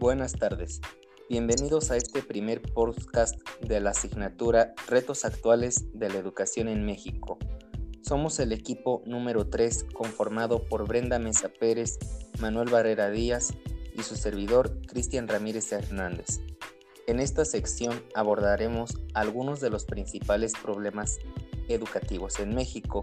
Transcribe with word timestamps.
Buenas 0.00 0.32
tardes. 0.32 0.80
Bienvenidos 1.28 1.90
a 1.90 1.96
este 1.98 2.22
primer 2.22 2.62
podcast 2.62 3.38
de 3.60 3.80
la 3.80 3.90
asignatura 3.90 4.72
Retos 4.88 5.26
Actuales 5.26 5.84
de 5.92 6.08
la 6.08 6.14
Educación 6.14 6.68
en 6.68 6.86
México. 6.86 7.36
Somos 8.00 8.40
el 8.40 8.52
equipo 8.52 9.02
número 9.04 9.50
3 9.50 9.88
conformado 9.92 10.64
por 10.64 10.88
Brenda 10.88 11.18
Mesa 11.18 11.50
Pérez, 11.50 11.98
Manuel 12.40 12.70
Barrera 12.70 13.10
Díaz 13.10 13.52
y 13.94 14.02
su 14.02 14.16
servidor 14.16 14.80
Cristian 14.86 15.28
Ramírez 15.28 15.70
Hernández. 15.70 16.40
En 17.06 17.20
esta 17.20 17.44
sección 17.44 18.02
abordaremos 18.14 18.96
algunos 19.12 19.60
de 19.60 19.68
los 19.68 19.84
principales 19.84 20.54
problemas 20.62 21.18
educativos 21.68 22.40
en 22.40 22.54
México 22.54 23.02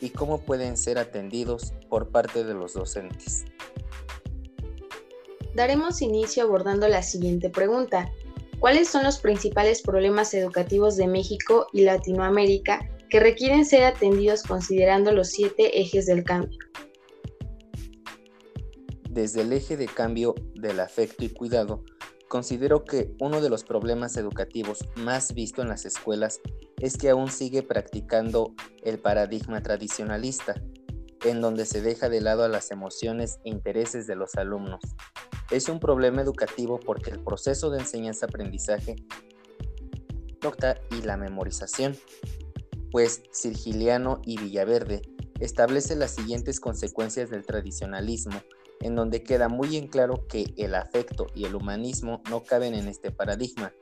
y 0.00 0.10
cómo 0.10 0.40
pueden 0.40 0.78
ser 0.78 0.96
atendidos 0.96 1.74
por 1.90 2.08
parte 2.08 2.42
de 2.42 2.54
los 2.54 2.72
docentes 2.72 3.44
daremos 5.54 6.02
inicio 6.02 6.44
abordando 6.44 6.88
la 6.88 7.02
siguiente 7.02 7.50
pregunta. 7.50 8.10
¿Cuáles 8.58 8.88
son 8.88 9.04
los 9.04 9.18
principales 9.18 9.82
problemas 9.82 10.34
educativos 10.34 10.96
de 10.96 11.06
México 11.06 11.66
y 11.72 11.82
Latinoamérica 11.82 12.88
que 13.08 13.20
requieren 13.20 13.64
ser 13.64 13.84
atendidos 13.84 14.42
considerando 14.42 15.12
los 15.12 15.28
siete 15.28 15.80
ejes 15.80 16.06
del 16.06 16.24
cambio? 16.24 16.58
Desde 19.08 19.42
el 19.42 19.52
eje 19.52 19.76
de 19.76 19.86
cambio 19.86 20.34
del 20.54 20.80
afecto 20.80 21.24
y 21.24 21.30
cuidado, 21.30 21.84
considero 22.28 22.84
que 22.84 23.14
uno 23.20 23.40
de 23.40 23.48
los 23.48 23.64
problemas 23.64 24.16
educativos 24.16 24.86
más 24.96 25.34
visto 25.34 25.62
en 25.62 25.68
las 25.68 25.86
escuelas 25.86 26.40
es 26.80 26.96
que 26.96 27.10
aún 27.10 27.30
sigue 27.30 27.62
practicando 27.62 28.54
el 28.82 28.98
paradigma 28.98 29.62
tradicionalista, 29.62 30.62
en 31.24 31.40
donde 31.40 31.64
se 31.66 31.80
deja 31.80 32.08
de 32.08 32.20
lado 32.20 32.44
a 32.44 32.48
las 32.48 32.70
emociones 32.70 33.38
e 33.44 33.50
intereses 33.50 34.06
de 34.06 34.14
los 34.14 34.34
alumnos. 34.36 34.80
Es 35.50 35.68
un 35.68 35.80
problema 35.80 36.22
educativo 36.22 36.78
porque 36.78 37.10
el 37.10 37.20
proceso 37.20 37.70
de 37.70 37.78
enseñanza-aprendizaje 37.78 38.96
y 40.90 41.02
la 41.02 41.16
memorización, 41.16 41.96
pues 42.90 43.22
Sirgiliano 43.32 44.20
y 44.24 44.38
Villaverde 44.38 45.02
establece 45.40 45.94
las 45.94 46.12
siguientes 46.12 46.58
consecuencias 46.58 47.30
del 47.30 47.44
tradicionalismo, 47.44 48.40
en 48.80 48.94
donde 48.94 49.22
queda 49.22 49.48
muy 49.48 49.76
en 49.76 49.88
claro 49.88 50.26
que 50.26 50.54
el 50.56 50.74
afecto 50.74 51.26
y 51.34 51.44
el 51.44 51.54
humanismo 51.54 52.22
no 52.30 52.44
caben 52.44 52.74
en 52.74 52.88
este 52.88 53.10
paradigma. 53.10 53.72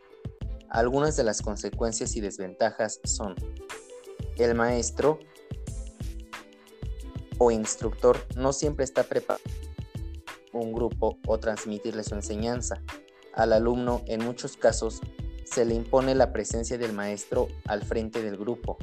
Algunas 0.68 1.16
de 1.16 1.24
las 1.24 1.40
consecuencias 1.40 2.16
y 2.16 2.20
desventajas 2.20 3.00
son 3.04 3.34
el 4.36 4.54
maestro 4.54 5.20
o 7.38 7.50
instructor 7.50 8.18
no 8.36 8.52
siempre 8.52 8.84
está 8.84 9.04
preparado 9.04 9.42
un 10.60 10.72
grupo 10.72 11.18
o 11.26 11.38
transmitirle 11.38 12.02
su 12.04 12.14
enseñanza. 12.14 12.82
Al 13.34 13.52
alumno, 13.52 14.02
en 14.06 14.24
muchos 14.24 14.56
casos, 14.56 15.00
se 15.44 15.64
le 15.64 15.74
impone 15.74 16.14
la 16.14 16.32
presencia 16.32 16.78
del 16.78 16.92
maestro 16.92 17.48
al 17.66 17.82
frente 17.82 18.22
del 18.22 18.36
grupo. 18.36 18.78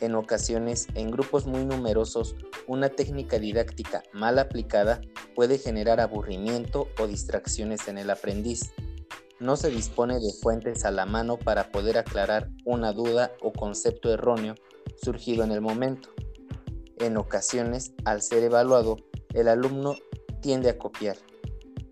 En 0.00 0.14
ocasiones, 0.14 0.86
en 0.94 1.10
grupos 1.10 1.46
muy 1.46 1.64
numerosos, 1.64 2.34
una 2.66 2.88
técnica 2.88 3.38
didáctica 3.38 4.02
mal 4.12 4.38
aplicada 4.38 5.00
puede 5.34 5.58
generar 5.58 6.00
aburrimiento 6.00 6.88
o 6.98 7.06
distracciones 7.06 7.86
en 7.88 7.98
el 7.98 8.08
aprendiz. 8.08 8.72
No 9.40 9.56
se 9.56 9.70
dispone 9.70 10.20
de 10.20 10.32
fuentes 10.40 10.84
a 10.84 10.90
la 10.90 11.06
mano 11.06 11.38
para 11.38 11.70
poder 11.70 11.98
aclarar 11.98 12.48
una 12.64 12.92
duda 12.92 13.32
o 13.42 13.52
concepto 13.52 14.12
erróneo 14.12 14.54
surgido 15.02 15.44
en 15.44 15.50
el 15.50 15.60
momento. 15.60 16.10
En 16.98 17.16
ocasiones, 17.16 17.92
al 18.04 18.22
ser 18.22 18.42
evaluado, 18.42 18.96
el 19.34 19.48
alumno 19.48 19.96
tiende 20.40 20.70
a 20.70 20.78
copiar. 20.78 21.16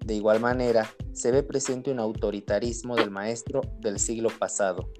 De 0.04 0.14
igual 0.14 0.41
manera, 0.41 0.94
se 1.12 1.31
ve 1.31 1.42
presente 1.42 1.91
un 1.91 2.00
autoritarismo 2.00 2.97
del 2.97 3.10
maestro 3.10 3.60
del 3.81 3.98
siglo 3.98 4.31
pasado. 4.31 4.91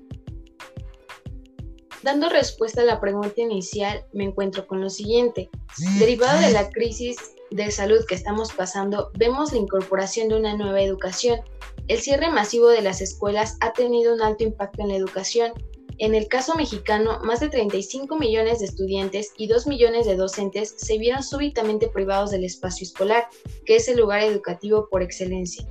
Dando 2.03 2.29
respuesta 2.29 2.83
a 2.83 2.85
la 2.85 3.01
pregunta 3.01 3.41
inicial, 3.41 4.05
me 4.13 4.25
encuentro 4.25 4.67
con 4.67 4.81
lo 4.81 4.91
siguiente. 4.91 5.51
Derivado 5.99 6.41
de 6.41 6.53
la 6.53 6.71
crisis 6.71 7.17
de 7.51 7.71
salud 7.71 8.05
que 8.07 8.15
estamos 8.15 8.53
pasando, 8.53 9.11
vemos 9.15 9.53
la 9.53 9.59
incorporación 9.59 10.29
de 10.29 10.37
una 10.37 10.57
nueva 10.57 10.81
educación. 10.81 11.41
El 11.89 11.99
cierre 11.99 12.31
masivo 12.31 12.69
de 12.69 12.83
las 12.83 13.01
escuelas 13.01 13.57
ha 13.61 13.73
tenido 13.73 14.15
un 14.15 14.23
alto 14.23 14.45
impacto 14.45 14.83
en 14.83 14.89
la 14.89 14.97
educación, 14.97 15.53
en 15.99 16.15
el 16.15 16.29
caso 16.29 16.55
mexicano, 16.55 17.19
más 17.25 17.41
de 17.41 17.49
35 17.49 18.17
millones 18.17 18.61
de 18.61 18.67
estudiantes 18.67 19.33
y 19.37 19.49
2 19.49 19.67
millones 19.67 20.07
de 20.07 20.15
docentes 20.15 20.75
se 20.77 20.97
vieron 20.97 21.25
súbitamente 21.25 21.89
privados 21.89 22.31
del 22.31 22.45
espacio 22.45 22.85
escolar, 22.85 23.27
que 23.67 23.77
es 23.77 23.89
el 23.89 23.99
lugar 23.99 24.23
educativo 24.23 24.89
por 24.89 25.03
excelencia. 25.03 25.67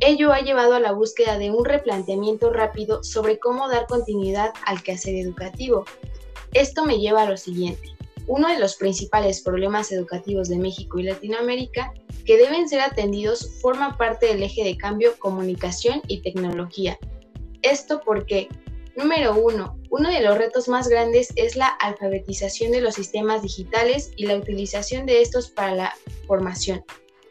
Ello 0.00 0.32
ha 0.32 0.40
llevado 0.40 0.74
a 0.74 0.80
la 0.80 0.92
búsqueda 0.92 1.36
de 1.36 1.50
un 1.50 1.66
replanteamiento 1.66 2.50
rápido 2.50 3.04
sobre 3.04 3.38
cómo 3.38 3.68
dar 3.68 3.86
continuidad 3.86 4.54
al 4.64 4.82
quehacer 4.82 5.16
educativo. 5.16 5.84
Esto 6.54 6.86
me 6.86 6.98
lleva 6.98 7.22
a 7.22 7.28
lo 7.28 7.36
siguiente. 7.36 7.94
Uno 8.26 8.48
de 8.48 8.58
los 8.58 8.76
principales 8.76 9.42
problemas 9.42 9.92
educativos 9.92 10.48
de 10.48 10.56
México 10.56 10.98
y 10.98 11.02
Latinoamérica 11.02 11.92
que 12.24 12.38
deben 12.38 12.68
ser 12.68 12.80
atendidos 12.80 13.60
forma 13.60 13.98
parte 13.98 14.26
del 14.26 14.42
eje 14.42 14.64
de 14.64 14.78
cambio 14.78 15.18
comunicación 15.18 16.00
y 16.08 16.22
tecnología. 16.22 16.98
Esto 17.62 18.00
porque 18.04 18.48
Número 18.98 19.36
1. 19.36 19.78
Uno 19.90 20.10
de 20.10 20.20
los 20.22 20.36
retos 20.36 20.66
más 20.66 20.88
grandes 20.88 21.28
es 21.36 21.54
la 21.54 21.68
alfabetización 21.68 22.72
de 22.72 22.80
los 22.80 22.96
sistemas 22.96 23.42
digitales 23.42 24.10
y 24.16 24.26
la 24.26 24.34
utilización 24.34 25.06
de 25.06 25.22
estos 25.22 25.50
para 25.50 25.72
la 25.76 25.94
formación. 26.26 26.84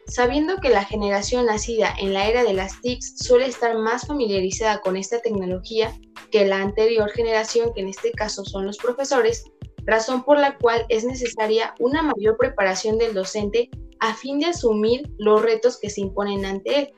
Sabiendo 0.06 0.56
que 0.62 0.70
la 0.70 0.86
generación 0.86 1.44
nacida 1.44 1.94
en 2.00 2.14
la 2.14 2.26
era 2.26 2.42
de 2.42 2.54
las 2.54 2.80
TICs 2.80 3.18
suele 3.18 3.44
estar 3.44 3.76
más 3.76 4.06
familiarizada 4.06 4.80
con 4.80 4.96
esta 4.96 5.20
tecnología 5.20 5.92
que 6.30 6.46
la 6.46 6.62
anterior 6.62 7.10
generación, 7.10 7.74
que 7.74 7.82
en 7.82 7.88
este 7.88 8.12
caso 8.12 8.46
son 8.46 8.64
los 8.64 8.78
profesores, 8.78 9.44
razón 9.84 10.24
por 10.24 10.38
la 10.38 10.56
cual 10.56 10.86
es 10.88 11.04
necesaria 11.04 11.74
una 11.80 12.00
mayor 12.00 12.38
preparación 12.38 12.96
del 12.96 13.12
docente 13.12 13.68
a 14.00 14.14
fin 14.14 14.38
de 14.38 14.46
asumir 14.46 15.12
los 15.18 15.42
retos 15.42 15.78
que 15.78 15.90
se 15.90 16.00
imponen 16.00 16.46
ante 16.46 16.78
él 16.78 16.94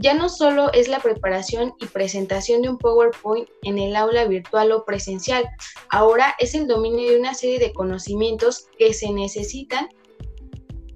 ya 0.00 0.14
no 0.14 0.28
solo 0.28 0.72
es 0.72 0.88
la 0.88 1.00
preparación 1.00 1.74
y 1.80 1.86
presentación 1.86 2.62
de 2.62 2.68
un 2.68 2.78
PowerPoint 2.78 3.48
en 3.62 3.78
el 3.78 3.96
aula 3.96 4.24
virtual 4.26 4.70
o 4.72 4.84
presencial, 4.84 5.44
ahora 5.90 6.34
es 6.38 6.54
el 6.54 6.68
dominio 6.68 7.10
de 7.10 7.18
una 7.18 7.34
serie 7.34 7.58
de 7.58 7.72
conocimientos 7.72 8.66
que 8.78 8.94
se 8.94 9.12
necesitan 9.12 9.88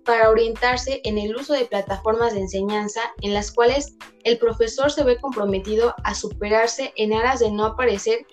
para 0.05 0.31
orientarse 0.31 1.01
en 1.05 1.19
el 1.19 1.35
uso 1.35 1.53
de 1.53 1.65
plataformas 1.65 2.35
de 2.35 2.41
enseñanza 2.41 3.01
en 3.23 3.35
las 3.35 3.53
cuales 3.53 3.97
el 4.25 4.39
profesor 4.39 4.91
se 4.91 5.05
ve 5.05 5.17
comprometido 5.17 5.95
a 6.05 6.15
superarse 6.15 6.93
en 6.97 7.13
aras 7.13 7.41
de 7.41 7.51
no 7.51 7.67
aparecer 7.67 8.27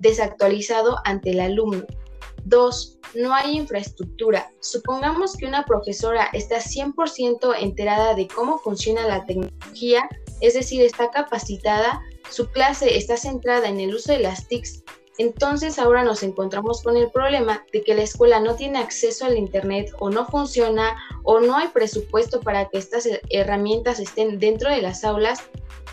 desactualizado 0.00 0.96
ante 1.04 1.30
el 1.30 1.40
alumno. 1.40 1.84
2. 2.46 2.98
No 3.14 3.34
hay 3.34 3.56
infraestructura. 3.56 4.50
Supongamos 4.60 5.36
que 5.36 5.46
una 5.46 5.64
profesora 5.64 6.28
está 6.32 6.56
100% 6.56 7.54
enterada 7.60 8.14
de 8.14 8.28
cómo 8.28 8.58
funciona 8.58 9.06
la 9.06 9.24
tecnología, 9.24 10.08
es 10.40 10.54
decir, 10.54 10.82
está 10.82 11.10
capacitada, 11.10 12.00
su 12.30 12.50
clase 12.50 12.96
está 12.96 13.16
centrada 13.16 13.68
en 13.68 13.80
el 13.80 13.94
uso 13.94 14.12
de 14.12 14.20
las 14.20 14.46
TICs, 14.48 14.84
entonces 15.18 15.78
ahora 15.78 16.02
nos 16.04 16.22
encontramos 16.22 16.82
con 16.82 16.96
el 16.96 17.10
problema 17.10 17.64
de 17.72 17.82
que 17.82 17.94
la 17.94 18.02
escuela 18.02 18.40
no 18.40 18.54
tiene 18.54 18.78
acceso 18.78 19.24
al 19.24 19.36
Internet 19.36 19.92
o 19.98 20.10
no 20.10 20.26
funciona 20.26 20.96
o 21.24 21.40
no 21.40 21.56
hay 21.56 21.68
presupuesto 21.68 22.40
para 22.40 22.68
que 22.68 22.78
estas 22.78 23.08
herramientas 23.30 24.00
estén 24.00 24.38
dentro 24.38 24.70
de 24.70 24.82
las 24.82 25.04
aulas 25.04 25.42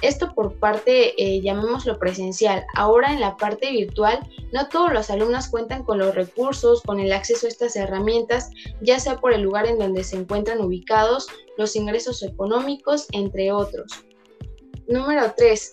esto 0.03 0.33
por 0.35 0.55
parte, 0.55 1.13
eh, 1.17 1.39
llamémoslo 1.41 1.97
presencial. 1.97 2.65
Ahora 2.75 3.13
en 3.13 3.21
la 3.21 3.37
parte 3.37 3.71
virtual, 3.71 4.19
no 4.51 4.67
todos 4.67 4.91
los 4.91 5.09
alumnos 5.09 5.47
cuentan 5.47 5.83
con 5.83 5.97
los 5.97 6.13
recursos, 6.13 6.81
con 6.81 6.99
el 6.99 7.13
acceso 7.13 7.47
a 7.47 7.49
estas 7.49 7.77
herramientas, 7.77 8.51
ya 8.81 8.99
sea 8.99 9.21
por 9.21 9.31
el 9.31 9.43
lugar 9.43 9.65
en 9.65 9.79
donde 9.79 10.03
se 10.03 10.17
encuentran 10.17 10.59
ubicados, 10.59 11.27
los 11.57 11.77
ingresos 11.77 12.21
económicos, 12.21 13.07
entre 13.13 13.53
otros. 13.53 13.93
Número 14.87 15.33
3. 15.37 15.71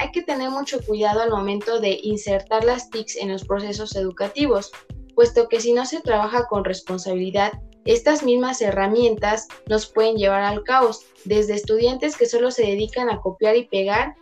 Hay 0.00 0.12
que 0.12 0.22
tener 0.22 0.50
mucho 0.50 0.80
cuidado 0.84 1.20
al 1.20 1.30
momento 1.30 1.80
de 1.80 1.98
insertar 2.02 2.64
las 2.64 2.88
TICs 2.90 3.16
en 3.16 3.32
los 3.32 3.44
procesos 3.44 3.96
educativos, 3.96 4.70
puesto 5.14 5.48
que 5.48 5.60
si 5.60 5.72
no 5.72 5.84
se 5.86 6.00
trabaja 6.00 6.46
con 6.46 6.64
responsabilidad, 6.64 7.52
estas 7.84 8.22
mismas 8.22 8.60
herramientas 8.60 9.48
nos 9.66 9.86
pueden 9.86 10.16
llevar 10.16 10.42
al 10.42 10.62
caos, 10.62 11.06
desde 11.24 11.54
estudiantes 11.54 12.16
que 12.16 12.26
solo 12.26 12.50
se 12.50 12.62
dedican 12.62 13.10
a 13.10 13.20
copiar 13.20 13.56
y 13.56 13.66
pegar 13.66 14.14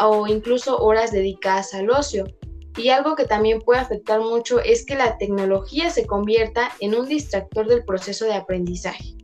o 0.00 0.26
incluso 0.26 0.78
horas 0.78 1.10
dedicadas 1.10 1.74
al 1.74 1.90
ocio. 1.90 2.26
Y 2.76 2.90
algo 2.90 3.16
que 3.16 3.24
también 3.24 3.60
puede 3.60 3.80
afectar 3.80 4.20
mucho 4.20 4.60
es 4.60 4.84
que 4.84 4.94
la 4.94 5.16
tecnología 5.18 5.90
se 5.90 6.06
convierta 6.06 6.70
en 6.80 6.94
un 6.94 7.08
distractor 7.08 7.66
del 7.66 7.84
proceso 7.84 8.24
de 8.24 8.34
aprendizaje. 8.34 9.16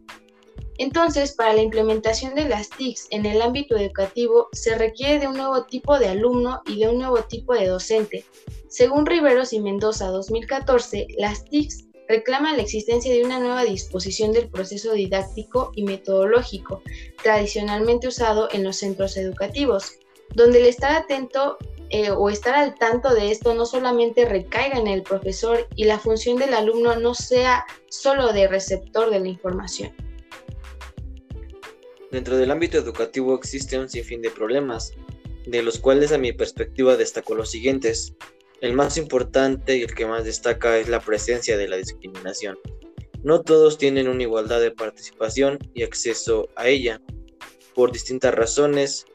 Entonces, 0.80 1.32
para 1.32 1.52
la 1.52 1.60
implementación 1.60 2.34
de 2.34 2.48
las 2.48 2.70
TICs 2.70 3.08
en 3.10 3.26
el 3.26 3.42
ámbito 3.42 3.76
educativo 3.76 4.48
se 4.52 4.78
requiere 4.78 5.18
de 5.18 5.28
un 5.28 5.36
nuevo 5.36 5.66
tipo 5.66 5.98
de 5.98 6.08
alumno 6.08 6.62
y 6.66 6.78
de 6.78 6.88
un 6.88 6.96
nuevo 6.96 7.18
tipo 7.24 7.52
de 7.52 7.66
docente. 7.66 8.24
Según 8.66 9.04
Riveros 9.04 9.52
y 9.52 9.60
Mendoza 9.60 10.06
2014, 10.06 11.06
las 11.18 11.44
TICs 11.44 11.84
reclama 12.08 12.56
la 12.56 12.62
existencia 12.62 13.12
de 13.12 13.22
una 13.22 13.38
nueva 13.40 13.64
disposición 13.64 14.32
del 14.32 14.48
proceso 14.48 14.94
didáctico 14.94 15.70
y 15.76 15.84
metodológico 15.84 16.82
tradicionalmente 17.22 18.08
usado 18.08 18.48
en 18.50 18.64
los 18.64 18.76
centros 18.76 19.18
educativos, 19.18 19.92
donde 20.34 20.60
el 20.60 20.64
estar 20.66 20.96
atento 20.96 21.58
eh, 21.90 22.10
o 22.10 22.30
estar 22.30 22.54
al 22.54 22.74
tanto 22.76 23.12
de 23.12 23.30
esto 23.30 23.52
no 23.52 23.66
solamente 23.66 24.24
recaiga 24.24 24.78
en 24.78 24.86
el 24.86 25.02
profesor 25.02 25.68
y 25.76 25.84
la 25.84 25.98
función 25.98 26.38
del 26.38 26.54
alumno 26.54 26.96
no 26.96 27.14
sea 27.14 27.66
solo 27.90 28.32
de 28.32 28.48
receptor 28.48 29.10
de 29.10 29.20
la 29.20 29.28
información. 29.28 29.92
Dentro 32.10 32.36
del 32.36 32.50
ámbito 32.50 32.76
educativo 32.76 33.34
existe 33.34 33.78
un 33.78 33.88
sinfín 33.88 34.20
de 34.22 34.30
problemas, 34.30 34.92
de 35.46 35.62
los 35.62 35.78
cuales 35.78 36.12
a 36.12 36.18
mi 36.18 36.32
perspectiva 36.32 36.96
destaco 36.96 37.34
los 37.34 37.50
siguientes. 37.50 38.14
El 38.60 38.72
más 38.74 38.96
importante 38.96 39.76
y 39.76 39.82
el 39.82 39.94
que 39.94 40.06
más 40.06 40.24
destaca 40.24 40.78
es 40.78 40.88
la 40.88 41.00
presencia 41.00 41.56
de 41.56 41.68
la 41.68 41.76
discriminación. 41.76 42.58
No 43.22 43.42
todos 43.42 43.78
tienen 43.78 44.08
una 44.08 44.22
igualdad 44.22 44.60
de 44.60 44.70
participación 44.70 45.58
y 45.74 45.82
acceso 45.82 46.48
a 46.56 46.68
ella, 46.68 47.00
por 47.74 47.92
distintas 47.92 48.34
razones, 48.34 49.06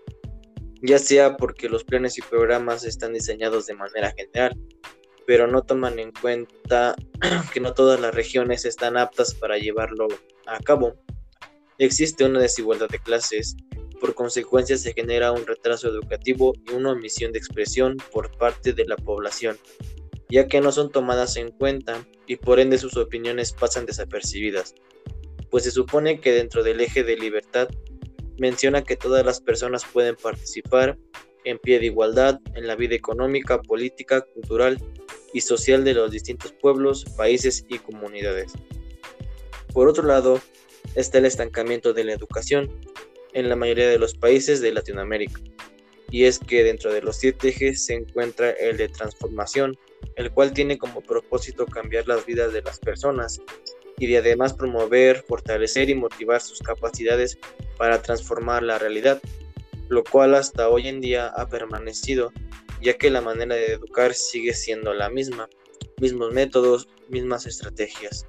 ya 0.81 1.00
sea 1.00 1.38
porque 1.38 1.69
los 1.69 1.83
planes 1.83 2.18
y 2.18 2.21
programas 2.21 2.86
están 2.86 3.13
diseñados 3.13 3.65
de 3.65 3.74
manera 3.74 4.13
general, 4.15 4.57
pero 5.25 5.48
no 5.48 5.63
toman 5.63 6.00
en 6.00 6.12
cuenta 6.12 6.95
que 7.53 7.59
no 7.59 7.74
todas 7.74 8.00
las 8.00 8.13
regiones 8.13 8.65
están 8.65 8.98
aptas 8.98 9.33
para 9.33 9.57
llevarlo 9.57 10.07
a 10.45 10.59
cabo. 10.59 10.95
Existe 11.77 12.24
una 12.24 12.39
desigualdad 12.39 12.89
de 12.89 13.00
clases 13.00 13.56
por 14.00 14.13
consecuencia 14.13 14.77
se 14.77 14.94
genera 14.94 15.31
un 15.31 15.48
retraso 15.48 15.88
educativo 15.88 16.54
y 16.68 16.74
una 16.74 16.92
omisión 16.92 17.31
de 17.31 17.39
expresión 17.39 17.98
por 18.12 18.30
parte 18.38 18.74
de 18.74 18.86
la 18.86 18.98
población, 18.98 19.57
ya 20.30 20.48
que 20.48 20.62
no 20.62 20.72
son 20.72 20.92
tomadas 20.92 21.38
en 21.38 21.51
cuenta 21.51 22.06
y 22.27 22.36
por 22.36 22.60
ende 22.60 22.77
sus 22.77 22.98
opiniones 22.98 23.54
pasan 23.54 23.86
desapercibidas, 23.86 24.75
pues 25.50 25.63
se 25.63 25.72
supone 25.72 26.19
que 26.19 26.33
dentro 26.33 26.63
del 26.63 26.81
eje 26.81 27.04
de 27.04 27.16
libertad 27.16 27.69
menciona 28.38 28.83
que 28.83 28.98
todas 28.98 29.25
las 29.25 29.39
personas 29.39 29.86
pueden 29.86 30.16
participar 30.16 30.98
en 31.45 31.57
pie 31.57 31.80
de 31.80 31.86
igualdad 31.86 32.39
en 32.54 32.68
la 32.68 32.75
vida 32.75 32.95
económica, 32.95 33.62
política, 33.62 34.22
cultural 34.22 34.77
y 35.33 35.42
social 35.42 35.83
de 35.83 35.94
los 35.94 36.12
distintos 36.12 36.51
pueblos, 36.51 37.06
países 37.18 37.66
y 37.69 37.80
comunidades. 37.80 38.54
Por 39.74 39.88
otro 39.88 40.04
lado, 40.04 40.42
está 40.94 41.18
el 41.18 41.26
estancamiento 41.26 41.94
de 41.94 42.04
la 42.04 42.14
educación, 42.14 42.70
en 43.34 43.50
la 43.50 43.56
mayoría 43.56 43.90
de 43.90 44.00
los 44.00 44.16
países 44.16 44.62
de 44.62 44.72
Latinoamérica. 44.72 45.40
Y 46.10 46.24
es 46.26 46.40
que 46.40 46.64
dentro 46.64 46.94
de 46.94 47.02
los 47.02 47.18
siete 47.18 47.50
ejes 47.50 47.86
se 47.86 47.96
encuentra 47.96 48.52
el 48.52 48.78
de 48.78 48.88
transformación, 48.88 49.78
el 50.16 50.32
cual 50.32 50.54
tiene 50.54 50.78
como 50.78 51.02
propósito 51.02 51.66
cambiar 51.66 52.08
las 52.08 52.26
vidas 52.26 52.54
de 52.54 52.62
las 52.62 52.80
personas 52.80 53.42
y 53.98 54.08
de 54.08 54.18
además 54.18 54.54
promover, 54.54 55.24
fortalecer 55.28 55.90
y 55.90 55.96
motivar 55.96 56.42
sus 56.42 56.60
capacidades 56.60 57.38
para 57.78 58.02
transformar 58.02 58.64
la 58.64 58.80
realidad, 58.80 59.22
lo 59.90 60.04
cual 60.04 60.36
hasta 60.36 60.70
hoy 60.70 60.88
en 60.88 61.02
día 61.02 61.28
ha 61.28 61.48
permanecido, 61.50 62.32
ya 62.82 62.98
que 62.98 63.10
la 63.10 63.22
manera 63.22 63.56
de 63.56 63.74
educar 63.74 64.14
sigue 64.14 64.54
siendo 64.54 64.94
la 64.94 65.10
misma, 65.10 65.50
mismos 66.00 66.34
métodos, 66.34 66.88
mismas 67.10 67.46
estrategias. 67.46 68.26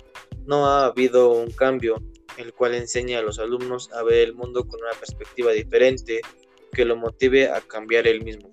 No 0.47 0.67
ha 0.67 0.87
habido 0.87 1.31
un 1.31 1.50
cambio 1.50 2.03
el 2.36 2.52
cual 2.52 2.74
enseña 2.74 3.18
a 3.18 3.22
los 3.22 3.38
alumnos 3.38 3.92
a 3.92 4.02
ver 4.02 4.28
el 4.28 4.34
mundo 4.34 4.66
con 4.66 4.80
una 4.80 4.98
perspectiva 4.98 5.52
diferente 5.52 6.20
que 6.72 6.84
lo 6.84 6.96
motive 6.96 7.50
a 7.50 7.60
cambiar 7.60 8.06
el 8.06 8.22
mismo. 8.22 8.50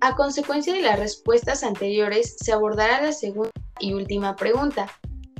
A 0.00 0.16
consecuencia 0.16 0.72
de 0.72 0.80
las 0.80 0.98
respuestas 0.98 1.62
anteriores, 1.62 2.36
se 2.38 2.52
abordará 2.52 3.02
la 3.02 3.12
segunda 3.12 3.50
y 3.78 3.92
última 3.92 4.34
pregunta. 4.34 4.90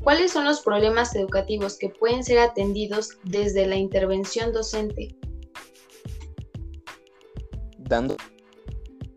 ¿Cuáles 0.03 0.33
son 0.33 0.45
los 0.45 0.61
problemas 0.61 1.15
educativos 1.15 1.79
que 1.79 1.89
pueden 1.89 2.25
ser 2.25 2.39
atendidos 2.39 3.19
desde 3.25 3.67
la 3.67 3.77
intervención 3.77 4.53
docente? 4.53 5.17
Dando 7.79 8.17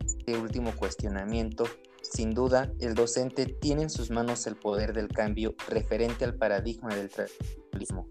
este 0.06 0.38
último 0.38 0.74
cuestionamiento, 0.76 1.66
sin 2.14 2.32
duda, 2.36 2.72
el 2.80 2.94
docente 2.94 3.48
tiene 3.48 3.84
en 3.84 3.90
sus 3.90 4.12
manos 4.12 4.46
el 4.46 4.56
poder 4.56 4.94
del 4.94 5.08
cambio 5.08 5.56
referente 5.68 6.26
al 6.26 6.36
paradigma 6.36 6.94
del 6.94 7.10
tradicionalismo, 7.10 8.08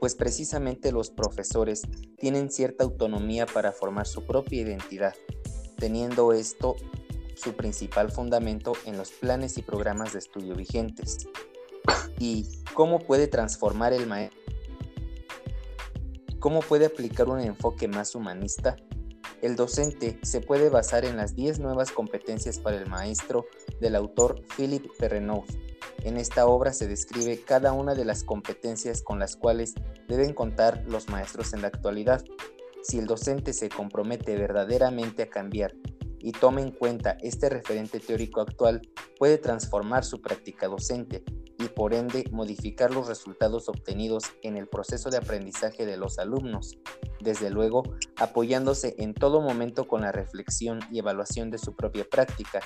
pues 0.00 0.14
precisamente 0.14 0.92
los 0.92 1.10
profesores 1.10 1.82
tienen 2.16 2.50
cierta 2.50 2.84
autonomía 2.84 3.44
para 3.44 3.72
formar 3.72 4.06
su 4.06 4.24
propia 4.24 4.62
identidad, 4.62 5.14
teniendo 5.76 6.32
esto 6.32 6.76
su 7.36 7.52
principal 7.54 8.10
fundamento 8.10 8.72
en 8.86 8.96
los 8.96 9.10
planes 9.10 9.58
y 9.58 9.62
programas 9.62 10.14
de 10.14 10.20
estudio 10.20 10.54
vigentes. 10.54 11.28
¿Y 12.18 12.48
cómo 12.72 13.00
puede 13.00 13.26
transformar 13.26 13.92
el 13.92 14.06
maestro? 14.06 14.40
¿Cómo 16.38 16.60
puede 16.60 16.86
aplicar 16.86 17.28
un 17.28 17.40
enfoque 17.40 17.88
más 17.88 18.14
humanista? 18.14 18.76
El 19.44 19.56
docente 19.56 20.18
se 20.22 20.40
puede 20.40 20.70
basar 20.70 21.04
en 21.04 21.18
las 21.18 21.36
10 21.36 21.58
nuevas 21.58 21.90
competencias 21.90 22.58
para 22.58 22.78
el 22.78 22.88
maestro 22.88 23.44
del 23.78 23.94
autor 23.94 24.40
Philip 24.56 24.86
Perrenot. 24.98 25.44
En 26.02 26.16
esta 26.16 26.46
obra 26.46 26.72
se 26.72 26.88
describe 26.88 27.42
cada 27.42 27.74
una 27.74 27.94
de 27.94 28.06
las 28.06 28.24
competencias 28.24 29.02
con 29.02 29.18
las 29.18 29.36
cuales 29.36 29.74
deben 30.08 30.32
contar 30.32 30.82
los 30.86 31.10
maestros 31.10 31.52
en 31.52 31.60
la 31.60 31.68
actualidad. 31.68 32.24
Si 32.84 32.98
el 32.98 33.04
docente 33.04 33.52
se 33.52 33.68
compromete 33.68 34.34
verdaderamente 34.34 35.24
a 35.24 35.28
cambiar 35.28 35.74
y 36.20 36.32
toma 36.32 36.62
en 36.62 36.70
cuenta 36.70 37.18
este 37.20 37.50
referente 37.50 38.00
teórico 38.00 38.40
actual, 38.40 38.80
puede 39.18 39.36
transformar 39.36 40.06
su 40.06 40.22
práctica 40.22 40.68
docente 40.68 41.22
y 41.64 41.68
por 41.68 41.94
ende 41.94 42.24
modificar 42.30 42.92
los 42.92 43.08
resultados 43.08 43.68
obtenidos 43.68 44.24
en 44.42 44.56
el 44.56 44.68
proceso 44.68 45.10
de 45.10 45.16
aprendizaje 45.16 45.86
de 45.86 45.96
los 45.96 46.18
alumnos 46.18 46.78
desde 47.24 47.50
luego 47.50 47.82
apoyándose 48.16 48.94
en 48.98 49.14
todo 49.14 49.40
momento 49.40 49.88
con 49.88 50.02
la 50.02 50.12
reflexión 50.12 50.80
y 50.92 51.00
evaluación 51.00 51.50
de 51.50 51.58
su 51.58 51.74
propia 51.74 52.04
práctica. 52.04 52.60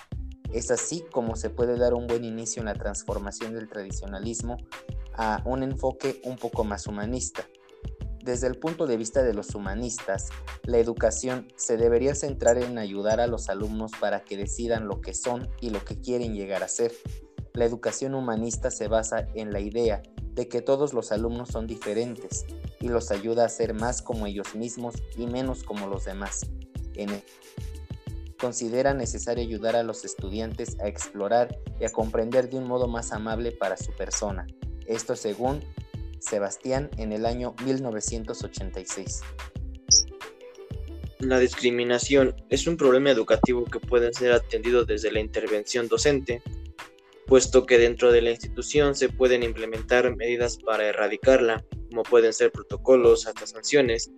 Es 0.52 0.70
así 0.70 1.04
como 1.12 1.36
se 1.36 1.48
puede 1.48 1.78
dar 1.78 1.94
un 1.94 2.06
buen 2.06 2.24
inicio 2.24 2.60
en 2.60 2.66
la 2.66 2.74
transformación 2.74 3.54
del 3.54 3.68
tradicionalismo 3.68 4.58
a 5.14 5.42
un 5.46 5.62
enfoque 5.62 6.20
un 6.24 6.36
poco 6.36 6.64
más 6.64 6.86
humanista. 6.86 7.46
Desde 8.22 8.46
el 8.46 8.58
punto 8.58 8.86
de 8.86 8.96
vista 8.96 9.22
de 9.22 9.32
los 9.32 9.54
humanistas, 9.54 10.28
la 10.64 10.78
educación 10.78 11.48
se 11.56 11.76
debería 11.76 12.14
centrar 12.14 12.58
en 12.58 12.76
ayudar 12.76 13.20
a 13.20 13.26
los 13.26 13.48
alumnos 13.48 13.92
para 14.00 14.24
que 14.24 14.36
decidan 14.36 14.86
lo 14.86 15.00
que 15.00 15.14
son 15.14 15.48
y 15.60 15.70
lo 15.70 15.82
que 15.84 16.00
quieren 16.00 16.34
llegar 16.34 16.62
a 16.62 16.68
ser. 16.68 16.92
La 17.54 17.64
educación 17.64 18.14
humanista 18.14 18.70
se 18.70 18.88
basa 18.88 19.26
en 19.34 19.52
la 19.52 19.60
idea 19.60 20.02
de 20.34 20.48
que 20.48 20.62
todos 20.62 20.92
los 20.92 21.12
alumnos 21.12 21.48
son 21.48 21.66
diferentes 21.66 22.46
y 22.80 22.88
los 22.88 23.10
ayuda 23.10 23.44
a 23.44 23.48
ser 23.48 23.74
más 23.74 24.02
como 24.02 24.26
ellos 24.26 24.54
mismos 24.54 24.94
y 25.16 25.26
menos 25.26 25.64
como 25.64 25.86
los 25.86 26.04
demás. 26.04 26.46
En 26.94 27.10
considera 28.38 28.94
necesario 28.94 29.44
ayudar 29.44 29.76
a 29.76 29.82
los 29.82 30.04
estudiantes 30.04 30.78
a 30.80 30.86
explorar 30.86 31.58
y 31.80 31.84
a 31.84 31.90
comprender 31.90 32.48
de 32.48 32.56
un 32.56 32.68
modo 32.68 32.88
más 32.88 33.12
amable 33.12 33.52
para 33.52 33.76
su 33.76 33.92
persona. 33.92 34.46
Esto 34.86 35.16
según 35.16 35.62
Sebastián 36.20 36.90
en 36.96 37.12
el 37.12 37.26
año 37.26 37.54
1986. 37.64 39.22
La 41.20 41.40
discriminación 41.40 42.34
es 42.48 42.66
un 42.68 42.76
problema 42.76 43.10
educativo 43.10 43.64
que 43.64 43.80
puede 43.80 44.12
ser 44.12 44.32
atendido 44.32 44.84
desde 44.84 45.10
la 45.10 45.20
intervención 45.20 45.88
docente, 45.88 46.42
puesto 47.28 47.66
que 47.66 47.78
dentro 47.78 48.10
de 48.10 48.22
la 48.22 48.30
institución 48.30 48.94
se 48.94 49.10
pueden 49.10 49.42
implementar 49.42 50.16
medidas 50.16 50.56
para 50.56 50.88
erradicarla, 50.88 51.62
como 51.90 52.02
pueden 52.02 52.32
ser 52.32 52.50
protocolos 52.50 53.26
hasta 53.26 53.46
sanciones. 53.46 54.10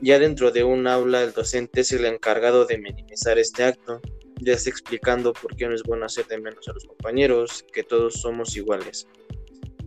Ya 0.00 0.18
dentro 0.18 0.50
de 0.50 0.62
un 0.62 0.86
aula 0.86 1.22
el 1.22 1.32
docente 1.32 1.80
es 1.80 1.92
el 1.92 2.04
encargado 2.04 2.66
de 2.66 2.76
minimizar 2.76 3.38
este 3.38 3.64
acto, 3.64 4.02
ya 4.38 4.58
sea 4.58 4.70
explicando 4.70 5.32
por 5.32 5.56
qué 5.56 5.66
no 5.66 5.74
es 5.74 5.82
bueno 5.82 6.04
hacer 6.04 6.26
de 6.26 6.38
menos 6.38 6.68
a 6.68 6.74
los 6.74 6.84
compañeros, 6.84 7.64
que 7.72 7.82
todos 7.82 8.20
somos 8.20 8.54
iguales. 8.54 9.08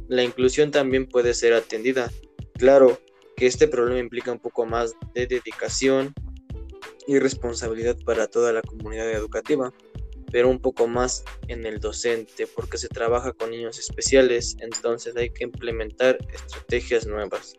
La 0.08 0.24
inclusión 0.24 0.72
también 0.72 1.08
puede 1.08 1.36
ser 1.36 1.54
atendida. 1.54 2.12
Claro 2.58 3.00
que 3.36 3.46
este 3.46 3.68
problema 3.68 4.00
implica 4.00 4.32
un 4.32 4.40
poco 4.40 4.66
más 4.66 4.96
de 5.14 5.28
dedicación 5.28 6.14
y 7.06 7.20
responsabilidad 7.20 7.98
para 8.06 8.26
toda 8.26 8.54
la 8.54 8.64
comunidad 8.64 9.12
educativa 9.12 9.72
pero 10.34 10.50
un 10.50 10.58
poco 10.58 10.88
más 10.88 11.24
en 11.48 11.64
el 11.68 11.80
docente, 11.80 12.48
porque 12.48 12.80
se 12.80 12.88
trabaja 12.88 13.32
con 13.34 13.52
niños 13.52 13.78
especiales, 13.78 14.58
entonces 14.60 15.16
hay 15.16 15.30
que 15.30 15.44
implementar 15.44 16.18
estrategias 16.34 17.06
nuevas. 17.06 17.54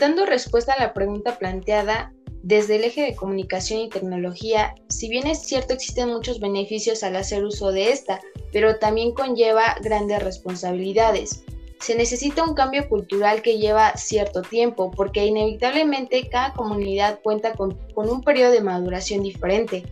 Dando 0.00 0.24
respuesta 0.24 0.72
a 0.72 0.80
la 0.80 0.94
pregunta 0.94 1.38
planteada, 1.38 2.14
desde 2.42 2.76
el 2.76 2.84
eje 2.84 3.02
de 3.02 3.14
comunicación 3.14 3.80
y 3.80 3.90
tecnología, 3.90 4.74
si 4.88 5.10
bien 5.10 5.26
es 5.26 5.42
cierto 5.42 5.74
existen 5.74 6.08
muchos 6.08 6.40
beneficios 6.40 7.02
al 7.02 7.16
hacer 7.16 7.44
uso 7.44 7.70
de 7.70 7.92
esta, 7.92 8.18
pero 8.52 8.78
también 8.78 9.12
conlleva 9.12 9.76
grandes 9.82 10.22
responsabilidades. 10.22 11.44
Se 11.78 11.94
necesita 11.94 12.42
un 12.42 12.54
cambio 12.54 12.88
cultural 12.88 13.42
que 13.42 13.58
lleva 13.58 13.94
cierto 13.98 14.40
tiempo, 14.40 14.92
porque 14.92 15.26
inevitablemente 15.26 16.26
cada 16.30 16.54
comunidad 16.54 17.20
cuenta 17.22 17.52
con, 17.52 17.78
con 17.92 18.08
un 18.08 18.22
periodo 18.22 18.52
de 18.52 18.62
maduración 18.62 19.22
diferente 19.22 19.84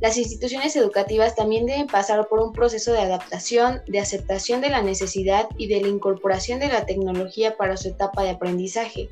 Las 0.00 0.16
instituciones 0.16 0.74
educativas 0.76 1.34
también 1.34 1.66
deben 1.66 1.86
pasar 1.86 2.26
por 2.28 2.40
un 2.40 2.52
proceso 2.52 2.92
de 2.92 3.00
adaptación, 3.00 3.82
de 3.86 4.00
aceptación 4.00 4.62
de 4.62 4.70
la 4.70 4.80
necesidad 4.80 5.46
y 5.58 5.66
de 5.68 5.82
la 5.82 5.88
incorporación 5.88 6.58
de 6.58 6.68
la 6.68 6.86
tecnología 6.86 7.58
para 7.58 7.76
su 7.76 7.88
etapa 7.88 8.22
de 8.22 8.30
aprendizaje. 8.30 9.10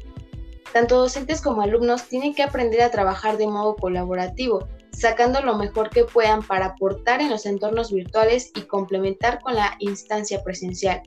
Tanto 0.72 0.96
docentes 0.96 1.42
como 1.42 1.60
alumnos 1.60 2.04
tienen 2.04 2.34
que 2.34 2.42
aprender 2.42 2.80
a 2.80 2.90
trabajar 2.90 3.36
de 3.36 3.46
modo 3.46 3.76
colaborativo, 3.76 4.66
sacando 4.90 5.42
lo 5.42 5.56
mejor 5.56 5.90
que 5.90 6.04
puedan 6.04 6.42
para 6.42 6.66
aportar 6.66 7.20
en 7.20 7.28
los 7.28 7.44
entornos 7.44 7.92
virtuales 7.92 8.50
y 8.54 8.62
complementar 8.62 9.40
con 9.40 9.54
la 9.54 9.76
instancia 9.80 10.42
presencial. 10.42 11.02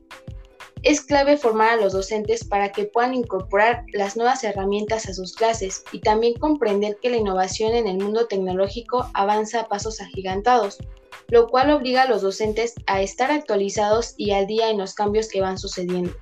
Es 0.83 1.01
clave 1.01 1.37
formar 1.37 1.69
a 1.69 1.75
los 1.75 1.93
docentes 1.93 2.43
para 2.43 2.71
que 2.71 2.85
puedan 2.85 3.13
incorporar 3.13 3.85
las 3.93 4.17
nuevas 4.17 4.43
herramientas 4.43 5.07
a 5.07 5.13
sus 5.13 5.35
clases 5.35 5.83
y 5.91 5.99
también 5.99 6.33
comprender 6.33 6.97
que 6.99 7.11
la 7.11 7.17
innovación 7.17 7.75
en 7.75 7.87
el 7.87 7.99
mundo 7.99 8.25
tecnológico 8.25 9.07
avanza 9.13 9.61
a 9.61 9.67
pasos 9.67 10.01
agigantados, 10.01 10.79
lo 11.27 11.47
cual 11.47 11.69
obliga 11.69 12.03
a 12.03 12.07
los 12.07 12.23
docentes 12.23 12.73
a 12.87 13.03
estar 13.03 13.29
actualizados 13.29 14.15
y 14.17 14.31
al 14.31 14.47
día 14.47 14.71
en 14.71 14.79
los 14.79 14.95
cambios 14.95 15.27
que 15.27 15.41
van 15.41 15.59
sucediendo. 15.59 16.13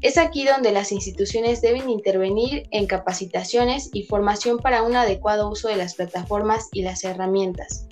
Es 0.00 0.16
aquí 0.16 0.46
donde 0.46 0.72
las 0.72 0.90
instituciones 0.90 1.60
deben 1.60 1.90
intervenir 1.90 2.66
en 2.70 2.86
capacitaciones 2.86 3.90
y 3.92 4.04
formación 4.04 4.58
para 4.58 4.82
un 4.84 4.96
adecuado 4.96 5.50
uso 5.50 5.68
de 5.68 5.76
las 5.76 5.96
plataformas 5.96 6.68
y 6.72 6.80
las 6.80 7.04
herramientas. 7.04 7.88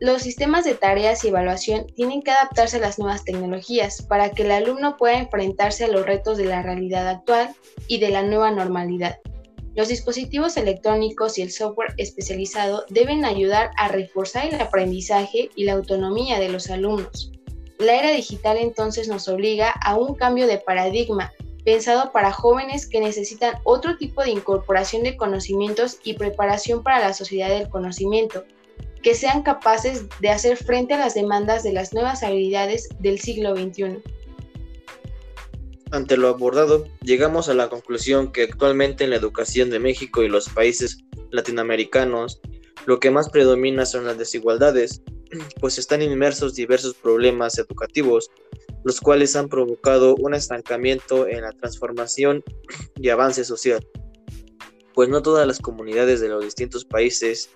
Los, 0.00 0.22
sistemas 0.22 0.64
de 0.64 0.72
tareas 0.72 1.22
y 1.22 1.28
evaluación 1.28 1.84
tienen 1.94 2.22
que 2.22 2.30
adaptarse 2.30 2.78
a 2.78 2.80
las 2.80 2.98
nuevas 2.98 3.24
tecnologías 3.24 4.00
para 4.00 4.30
que 4.30 4.44
el 4.44 4.52
alumno 4.52 4.96
pueda 4.96 5.18
enfrentarse 5.18 5.84
a 5.84 5.88
los 5.88 6.06
retos 6.06 6.38
de 6.38 6.46
la 6.46 6.62
realidad 6.62 7.06
actual 7.06 7.54
y 7.86 8.00
de 8.00 8.08
la 8.08 8.22
nueva 8.22 8.50
normalidad. 8.52 9.18
Los 9.74 9.88
dispositivos 9.88 10.56
electrónicos 10.56 11.36
y 11.36 11.42
el 11.42 11.52
software 11.52 11.92
especializado 11.98 12.86
deben 12.88 13.26
ayudar 13.26 13.70
a 13.76 13.88
reforzar 13.88 14.46
el 14.46 14.58
aprendizaje 14.58 15.50
y 15.54 15.64
la 15.64 15.74
autonomía 15.74 16.40
de 16.40 16.48
los 16.48 16.70
alumnos. 16.70 17.30
La 17.78 17.96
era 17.96 18.12
digital 18.12 18.56
entonces 18.56 19.08
nos 19.08 19.28
obliga 19.28 19.74
a 19.84 19.94
un 19.98 20.14
cambio 20.14 20.46
de 20.46 20.56
paradigma 20.56 21.32
pensado 21.66 22.12
para 22.12 22.32
jóvenes 22.32 22.88
que 22.88 23.00
necesitan 23.00 23.56
otro 23.64 23.98
tipo 23.98 24.22
de 24.22 24.30
incorporación 24.30 25.02
de 25.02 25.18
conocimientos 25.18 25.98
y 26.02 26.14
preparación 26.14 26.82
para 26.82 26.98
la 26.98 27.12
sociedad 27.12 27.50
del 27.50 27.68
conocimiento, 27.68 28.44
que 29.02 29.14
sean 29.14 29.42
capaces 29.42 30.06
de 30.20 30.28
hacer 30.28 30.56
frente 30.56 30.94
a 30.94 30.98
las 30.98 31.14
demandas 31.14 31.62
de 31.62 31.72
las 31.72 31.92
nuevas 31.92 32.22
habilidades 32.22 32.88
del 32.98 33.18
siglo 33.18 33.56
XXI. 33.56 34.02
Ante 35.92 36.16
lo 36.16 36.28
abordado, 36.28 36.86
llegamos 37.02 37.48
a 37.48 37.54
la 37.54 37.68
conclusión 37.68 38.30
que 38.30 38.44
actualmente 38.44 39.04
en 39.04 39.10
la 39.10 39.16
educación 39.16 39.70
de 39.70 39.80
México 39.80 40.22
y 40.22 40.28
los 40.28 40.48
países 40.48 40.98
latinoamericanos, 41.30 42.40
lo 42.86 43.00
que 43.00 43.10
más 43.10 43.28
predomina 43.28 43.84
son 43.86 44.04
las 44.04 44.16
desigualdades, 44.16 45.02
pues 45.60 45.78
están 45.78 46.02
inmersos 46.02 46.54
diversos 46.54 46.94
problemas 46.94 47.58
educativos, 47.58 48.30
los 48.84 49.00
cuales 49.00 49.36
han 49.36 49.48
provocado 49.48 50.14
un 50.16 50.34
estancamiento 50.34 51.26
en 51.26 51.42
la 51.42 51.52
transformación 51.52 52.42
y 52.96 53.08
avance 53.08 53.44
social, 53.44 53.86
pues 54.94 55.08
no 55.08 55.22
todas 55.22 55.46
las 55.46 55.58
comunidades 55.58 56.20
de 56.20 56.28
los 56.28 56.44
distintos 56.44 56.84
países 56.84 57.50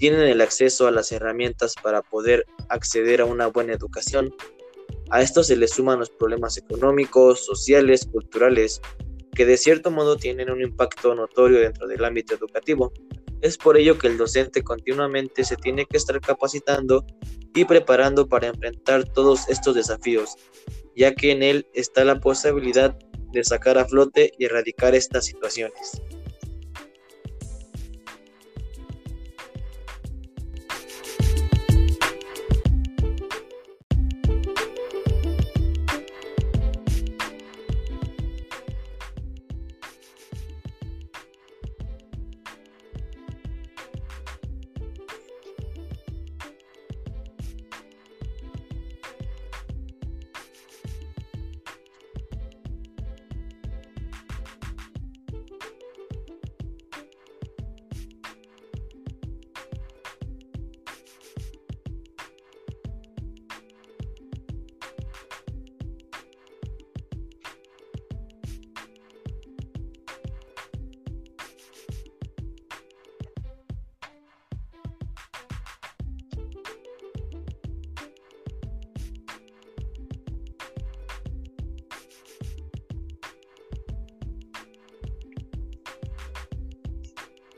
tienen 0.00 0.22
el 0.22 0.40
acceso 0.40 0.86
a 0.86 0.90
las 0.90 1.12
herramientas 1.12 1.74
para 1.80 2.00
poder 2.00 2.46
acceder 2.70 3.20
a 3.20 3.26
una 3.26 3.48
buena 3.48 3.74
educación. 3.74 4.34
A 5.10 5.20
esto 5.20 5.44
se 5.44 5.56
le 5.56 5.68
suman 5.68 5.98
los 5.98 6.08
problemas 6.08 6.56
económicos, 6.56 7.44
sociales, 7.44 8.08
culturales, 8.10 8.80
que 9.34 9.44
de 9.44 9.58
cierto 9.58 9.90
modo 9.90 10.16
tienen 10.16 10.50
un 10.50 10.62
impacto 10.62 11.14
notorio 11.14 11.60
dentro 11.60 11.86
del 11.86 12.02
ámbito 12.02 12.34
educativo. 12.34 12.94
Es 13.42 13.58
por 13.58 13.76
ello 13.76 13.98
que 13.98 14.06
el 14.06 14.16
docente 14.16 14.62
continuamente 14.62 15.44
se 15.44 15.56
tiene 15.56 15.84
que 15.84 15.98
estar 15.98 16.18
capacitando 16.18 17.04
y 17.54 17.66
preparando 17.66 18.26
para 18.26 18.46
enfrentar 18.46 19.04
todos 19.04 19.50
estos 19.50 19.74
desafíos, 19.74 20.34
ya 20.96 21.14
que 21.14 21.30
en 21.32 21.42
él 21.42 21.66
está 21.74 22.06
la 22.06 22.18
posibilidad 22.18 22.98
de 23.32 23.44
sacar 23.44 23.76
a 23.76 23.84
flote 23.84 24.32
y 24.38 24.46
erradicar 24.46 24.94
estas 24.94 25.26
situaciones. 25.26 26.00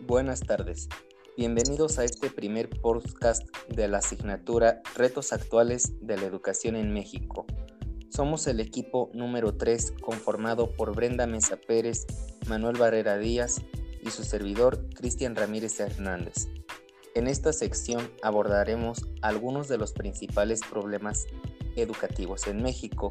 Buenas 0.07 0.41
tardes. 0.41 0.89
Bienvenidos 1.37 2.01
a 2.01 2.05
este 2.05 2.29
primer 2.29 2.69
podcast 2.69 3.47
de 3.69 3.87
la 3.87 3.99
asignatura 3.99 4.83
Retos 4.97 5.33
Actuales 5.33 5.93
de 6.01 6.17
la 6.17 6.25
Educación 6.25 6.75
en 6.75 6.93
México. 6.93 7.47
Somos 8.09 8.49
el 8.49 8.59
equipo 8.59 9.11
número 9.15 9.55
3 9.55 9.95
conformado 10.03 10.73
por 10.73 10.97
Brenda 10.97 11.29
Mesa 11.29 11.57
Pérez, 11.57 12.05
Manuel 12.49 12.79
Barrera 12.79 13.17
Díaz 13.17 13.63
y 14.05 14.11
su 14.11 14.25
servidor 14.25 14.89
Cristian 14.93 15.37
Ramírez 15.37 15.79
Hernández. 15.79 16.49
En 17.15 17.29
esta 17.29 17.53
sección 17.53 18.11
abordaremos 18.23 19.07
algunos 19.23 19.69
de 19.69 19.79
los 19.79 19.93
principales 19.93 20.63
problemas 20.69 21.27
educativos 21.77 22.49
en 22.49 22.61
México 22.61 23.11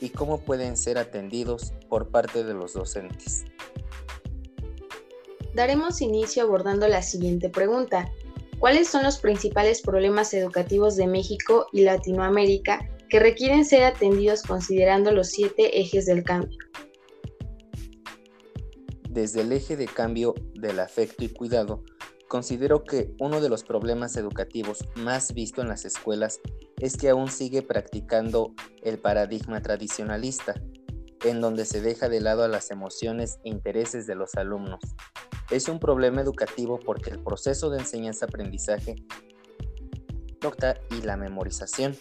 y 0.00 0.08
cómo 0.08 0.40
pueden 0.40 0.76
ser 0.76 0.98
atendidos 0.98 1.72
por 1.88 2.08
parte 2.08 2.42
de 2.42 2.54
los 2.54 2.72
docentes 2.72 3.44
daremos 5.54 6.00
inicio 6.00 6.42
abordando 6.42 6.88
la 6.88 7.02
siguiente 7.02 7.48
pregunta. 7.48 8.10
¿Cuáles 8.58 8.88
son 8.88 9.02
los 9.02 9.18
principales 9.18 9.82
problemas 9.82 10.32
educativos 10.34 10.96
de 10.96 11.06
México 11.06 11.66
y 11.72 11.82
Latinoamérica 11.82 12.88
que 13.08 13.18
requieren 13.18 13.64
ser 13.64 13.84
atendidos 13.84 14.42
considerando 14.42 15.10
los 15.10 15.30
siete 15.30 15.80
ejes 15.80 16.06
del 16.06 16.22
cambio? 16.22 16.58
Desde 19.10 19.42
el 19.42 19.52
eje 19.52 19.76
de 19.76 19.86
cambio 19.86 20.34
del 20.54 20.80
afecto 20.80 21.24
y 21.24 21.28
cuidado, 21.28 21.84
considero 22.28 22.84
que 22.84 23.12
uno 23.20 23.42
de 23.42 23.50
los 23.50 23.62
problemas 23.62 24.16
educativos 24.16 24.88
más 24.96 25.34
visto 25.34 25.60
en 25.60 25.68
las 25.68 25.84
escuelas 25.84 26.40
es 26.78 26.96
que 26.96 27.10
aún 27.10 27.28
sigue 27.28 27.60
practicando 27.60 28.54
el 28.82 28.98
paradigma 28.98 29.60
tradicionalista, 29.60 30.54
en 31.24 31.40
donde 31.40 31.66
se 31.66 31.82
deja 31.82 32.08
de 32.08 32.20
lado 32.20 32.42
a 32.42 32.48
las 32.48 32.70
emociones 32.70 33.38
e 33.44 33.50
intereses 33.50 34.06
de 34.06 34.14
los 34.14 34.34
alumnos. 34.36 34.80
Es 35.50 35.68
un 35.68 35.78
problema 35.78 36.20
educativo 36.20 36.78
porque 36.78 37.10
el 37.10 37.22
proceso 37.22 37.70
de 37.70 37.78
enseñanza-aprendizaje 37.80 38.96
y 40.90 41.02
la 41.02 41.16
memorización, 41.16 41.96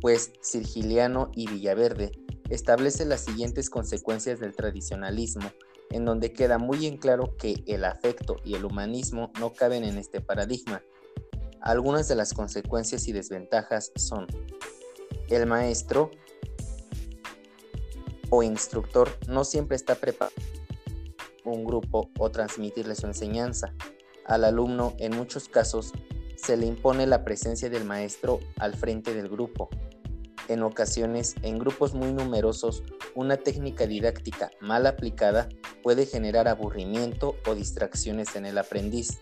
pues 0.00 0.32
Sirgiliano 0.40 1.30
y 1.34 1.48
Villaverde 1.48 2.12
establece 2.48 3.04
las 3.04 3.20
siguientes 3.20 3.68
consecuencias 3.68 4.40
del 4.40 4.54
tradicionalismo, 4.54 5.52
en 5.90 6.04
donde 6.04 6.32
queda 6.32 6.58
muy 6.58 6.86
en 6.86 6.96
claro 6.96 7.36
que 7.36 7.62
el 7.66 7.84
afecto 7.84 8.36
y 8.44 8.54
el 8.54 8.64
humanismo 8.64 9.32
no 9.38 9.52
caben 9.52 9.84
en 9.84 9.98
este 9.98 10.20
paradigma. 10.20 10.82
Algunas 11.60 12.08
de 12.08 12.14
las 12.14 12.32
consecuencias 12.32 13.06
y 13.06 13.12
desventajas 13.12 13.92
son 13.96 14.26
el 15.28 15.46
maestro 15.46 16.10
o 18.30 18.42
instructor 18.42 19.10
no 19.28 19.44
siempre 19.44 19.76
está 19.76 19.94
preparado 19.94 20.34
un 21.44 21.64
grupo 21.64 22.10
o 22.18 22.30
transmitirle 22.30 22.94
su 22.94 23.06
enseñanza. 23.06 23.74
Al 24.26 24.44
alumno, 24.44 24.94
en 24.98 25.16
muchos 25.16 25.48
casos, 25.48 25.92
se 26.36 26.56
le 26.56 26.66
impone 26.66 27.06
la 27.06 27.24
presencia 27.24 27.70
del 27.70 27.84
maestro 27.84 28.40
al 28.58 28.74
frente 28.74 29.14
del 29.14 29.28
grupo. 29.28 29.68
En 30.48 30.62
ocasiones, 30.62 31.36
en 31.42 31.58
grupos 31.58 31.94
muy 31.94 32.12
numerosos, 32.12 32.82
una 33.14 33.36
técnica 33.36 33.86
didáctica 33.86 34.50
mal 34.60 34.86
aplicada 34.86 35.48
puede 35.82 36.04
generar 36.04 36.48
aburrimiento 36.48 37.36
o 37.46 37.54
distracciones 37.54 38.34
en 38.36 38.46
el 38.46 38.58
aprendiz. 38.58 39.20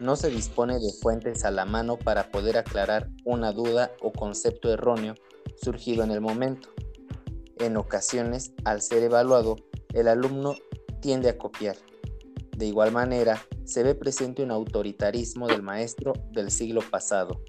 no 0.00 0.16
se 0.16 0.28
dispone 0.28 0.80
de 0.80 0.92
fuentes 1.00 1.44
a 1.44 1.52
la 1.52 1.64
mano 1.64 1.96
para 1.96 2.30
poder 2.30 2.58
aclarar 2.58 3.08
una 3.24 3.52
duda 3.52 3.92
o 4.02 4.12
concepto 4.12 4.72
erróneo 4.72 5.14
surgido 5.56 6.02
en 6.02 6.10
el 6.10 6.20
momento. 6.20 6.68
En 7.58 7.76
ocasiones, 7.76 8.52
al 8.64 8.82
ser 8.82 9.04
evaluado, 9.04 9.56
el 9.92 10.08
alumno 10.08 10.56
tiende 11.04 11.28
a 11.28 11.36
copiar. 11.36 11.76
De 12.56 12.64
igual 12.64 12.90
manera, 12.90 13.46
se 13.66 13.82
ve 13.82 13.94
presente 13.94 14.42
un 14.42 14.50
autoritarismo 14.50 15.46
del 15.46 15.60
maestro 15.60 16.14
del 16.32 16.50
siglo 16.50 16.80
pasado. 16.80 17.42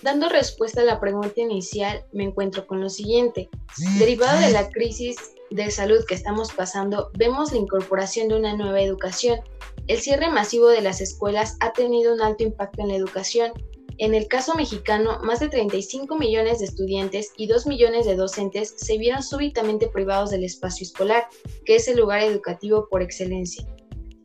Dando 0.00 0.30
respuesta 0.30 0.80
a 0.80 0.84
la 0.84 0.98
pregunta 0.98 1.42
inicial, 1.42 2.06
me 2.14 2.24
encuentro 2.24 2.66
con 2.66 2.80
lo 2.80 2.88
siguiente. 2.88 3.50
Derivado 3.98 4.40
de 4.40 4.50
la 4.50 4.70
crisis 4.70 5.16
de 5.50 5.70
salud 5.70 6.02
que 6.08 6.14
estamos 6.14 6.50
pasando, 6.52 7.10
vemos 7.18 7.52
la 7.52 7.58
incorporación 7.58 8.28
de 8.28 8.36
una 8.36 8.56
nueva 8.56 8.80
educación. 8.80 9.40
El 9.88 10.00
cierre 10.00 10.30
masivo 10.30 10.68
de 10.68 10.80
las 10.80 11.02
escuelas 11.02 11.58
ha 11.60 11.74
tenido 11.74 12.14
un 12.14 12.22
alto 12.22 12.44
impacto 12.44 12.80
en 12.80 12.88
la 12.88 12.96
educación. 12.96 13.52
En 13.98 14.14
el 14.14 14.26
caso 14.26 14.54
mexicano, 14.54 15.18
más 15.22 15.40
de 15.40 15.48
35 15.48 16.16
millones 16.16 16.58
de 16.58 16.64
estudiantes 16.64 17.32
y 17.36 17.46
2 17.46 17.66
millones 17.66 18.06
de 18.06 18.16
docentes 18.16 18.74
se 18.76 18.98
vieron 18.98 19.22
súbitamente 19.22 19.88
privados 19.88 20.30
del 20.30 20.44
espacio 20.44 20.84
escolar, 20.84 21.26
que 21.64 21.76
es 21.76 21.88
el 21.88 21.98
lugar 21.98 22.22
educativo 22.22 22.88
por 22.90 23.02
excelencia. 23.02 23.66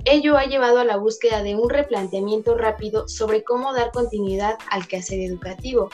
Ello 0.06 0.38
ha 0.38 0.46
llevado 0.46 0.80
a 0.80 0.86
la 0.86 0.96
búsqueda 0.96 1.44
de 1.44 1.56
un 1.56 1.70
replanteamiento 1.70 2.56
rápido 2.56 3.10
sobre 3.10 3.44
cómo 3.44 3.74
dar 3.74 3.92
continuidad 3.92 4.58
al 4.72 4.88
quehacer 4.88 5.20
educativo. 5.20 5.90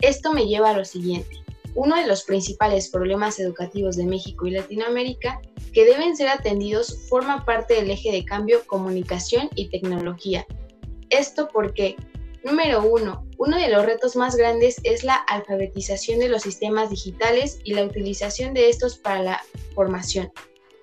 Esto 0.00 0.32
me 0.32 0.46
lleva 0.46 0.70
a 0.70 0.76
lo 0.76 0.84
siguiente. 0.84 1.36
Uno 1.74 1.96
de 1.96 2.06
los 2.06 2.22
principales 2.22 2.88
problemas 2.88 3.40
educativos 3.40 3.96
de 3.96 4.04
México 4.04 4.46
y 4.46 4.52
Latinoamérica 4.52 5.40
que 5.72 5.84
deben 5.84 6.16
ser 6.16 6.28
atendidos 6.28 6.96
forma 7.08 7.44
parte 7.44 7.74
del 7.74 7.90
eje 7.90 8.12
de 8.12 8.24
cambio 8.24 8.64
comunicación 8.66 9.48
y 9.56 9.68
tecnología. 9.68 10.46
Esto 11.10 11.48
porque, 11.52 11.96
número 12.44 12.82
uno, 12.82 13.26
uno 13.38 13.56
de 13.56 13.68
los 13.68 13.84
retos 13.84 14.16
más 14.16 14.36
grandes 14.36 14.76
es 14.84 15.04
la 15.04 15.14
alfabetización 15.14 16.18
de 16.18 16.28
los 16.28 16.42
sistemas 16.42 16.90
digitales 16.90 17.58
y 17.64 17.74
la 17.74 17.84
utilización 17.84 18.54
de 18.54 18.68
estos 18.68 18.98
para 18.98 19.22
la 19.22 19.42
formación. 19.74 20.30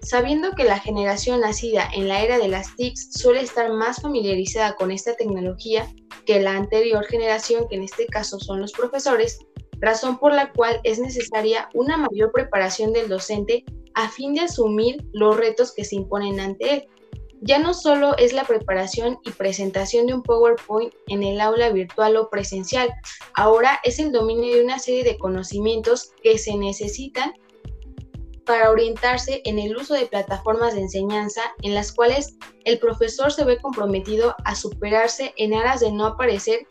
Sabiendo 0.02 0.52
que 0.54 0.64
la 0.64 0.80
generación 0.80 1.42
nacida 1.42 1.90
en 1.94 2.08
la 2.08 2.22
era 2.24 2.38
de 2.38 2.48
las 2.48 2.76
TICs 2.76 3.14
suele 3.14 3.42
estar 3.42 3.72
más 3.72 4.02
familiarizada 4.02 4.76
con 4.76 4.92
esta 4.92 5.16
tecnología 5.16 5.92
que 6.26 6.40
la 6.40 6.56
anterior 6.56 7.06
generación, 7.06 7.68
que 7.68 7.78
en 7.78 7.84
este 7.84 8.06
caso 8.06 8.40
son 8.40 8.62
los 8.62 8.72
profesores, 8.74 9.40
razón 9.80 10.18
por 10.20 10.34
la 10.34 10.52
cual 10.52 10.80
es 10.84 11.00
necesaria 11.00 11.70
una 11.74 11.98
mayor 11.98 12.32
preparación 12.32 12.94
del 12.94 13.10
docente 13.10 13.66
a 13.96 14.10
fin 14.10 14.34
de 14.34 14.42
asumir 14.42 15.04
los 15.14 15.36
retos 15.36 15.74
que 15.74 15.84
se 15.84 15.96
imponen 15.96 16.40
ante 16.40 16.74
él. 16.74 16.88
Ya 17.42 17.60
no 17.60 17.74
solo 17.74 18.18
es 18.18 18.34
la 18.34 18.46
preparación 18.46 19.20
y 19.24 19.32
presentación 19.32 20.08
de 20.08 20.16
un 20.16 20.24
PowerPoint 20.24 20.94
en 21.08 21.24
el 21.24 21.40
aula 21.40 21.70
virtual 21.70 22.18
o 22.18 22.30
presencial, 22.30 22.92
ahora 23.36 23.80
es 23.84 24.00
el 24.00 24.12
dominio 24.12 24.56
de 24.56 24.64
una 24.64 24.80
serie 24.80 25.04
de 25.04 25.18
conocimientos 25.18 26.12
que 26.24 26.38
se 26.38 26.56
necesitan 26.58 27.34
para 28.46 28.72
orientarse 28.72 29.42
en 29.44 29.60
el 29.60 29.76
uso 29.76 29.94
de 29.94 30.08
plataformas 30.08 30.74
de 30.74 30.82
enseñanza 30.82 31.42
en 31.62 31.76
las 31.76 31.92
cuales 31.92 32.38
el 32.64 32.80
profesor 32.80 33.32
se 33.32 33.44
ve 33.44 33.58
comprometido 33.58 34.36
a 34.46 34.56
superarse 34.56 35.34
en 35.38 35.54
aras 35.54 35.82
de 35.82 35.92
no 35.92 36.06
aparecer 36.06 36.66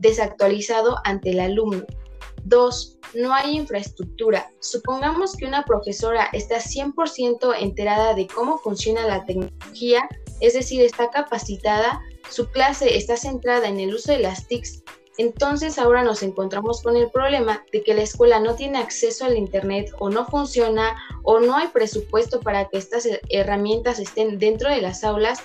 desactualizado 0.00 0.96
ante 1.04 1.30
el 1.30 1.40
alumno. 1.40 1.84
2. 2.44 2.98
No 3.14 3.34
hay 3.34 3.56
infraestructura. 3.56 4.50
Supongamos 4.60 5.36
que 5.36 5.46
una 5.46 5.64
profesora 5.64 6.28
está 6.32 6.56
100% 6.56 7.54
enterada 7.58 8.14
de 8.14 8.26
cómo 8.26 8.58
funciona 8.58 9.06
la 9.06 9.24
tecnología, 9.24 10.08
es 10.40 10.54
decir, 10.54 10.82
está 10.82 11.10
capacitada, 11.10 12.00
su 12.28 12.48
clase 12.50 12.96
está 12.96 13.16
centrada 13.16 13.68
en 13.68 13.80
el 13.80 13.94
uso 13.94 14.12
de 14.12 14.20
las 14.20 14.46
TICs. 14.46 14.82
Entonces 15.20 15.78
ahora 15.78 16.02
nos 16.02 16.22
encontramos 16.22 16.80
con 16.80 16.96
el 16.96 17.10
problema 17.10 17.62
de 17.72 17.82
que 17.82 17.92
la 17.92 18.00
escuela 18.00 18.40
no 18.40 18.54
tiene 18.54 18.78
acceso 18.78 19.26
al 19.26 19.36
Internet 19.36 19.92
o 19.98 20.08
no 20.08 20.24
funciona 20.24 20.96
o 21.24 21.40
no 21.40 21.54
hay 21.56 21.68
presupuesto 21.68 22.40
para 22.40 22.70
que 22.70 22.78
estas 22.78 23.06
herramientas 23.28 23.98
estén 23.98 24.38
dentro 24.38 24.70
de 24.70 24.80
las 24.80 25.04
aulas 25.04 25.42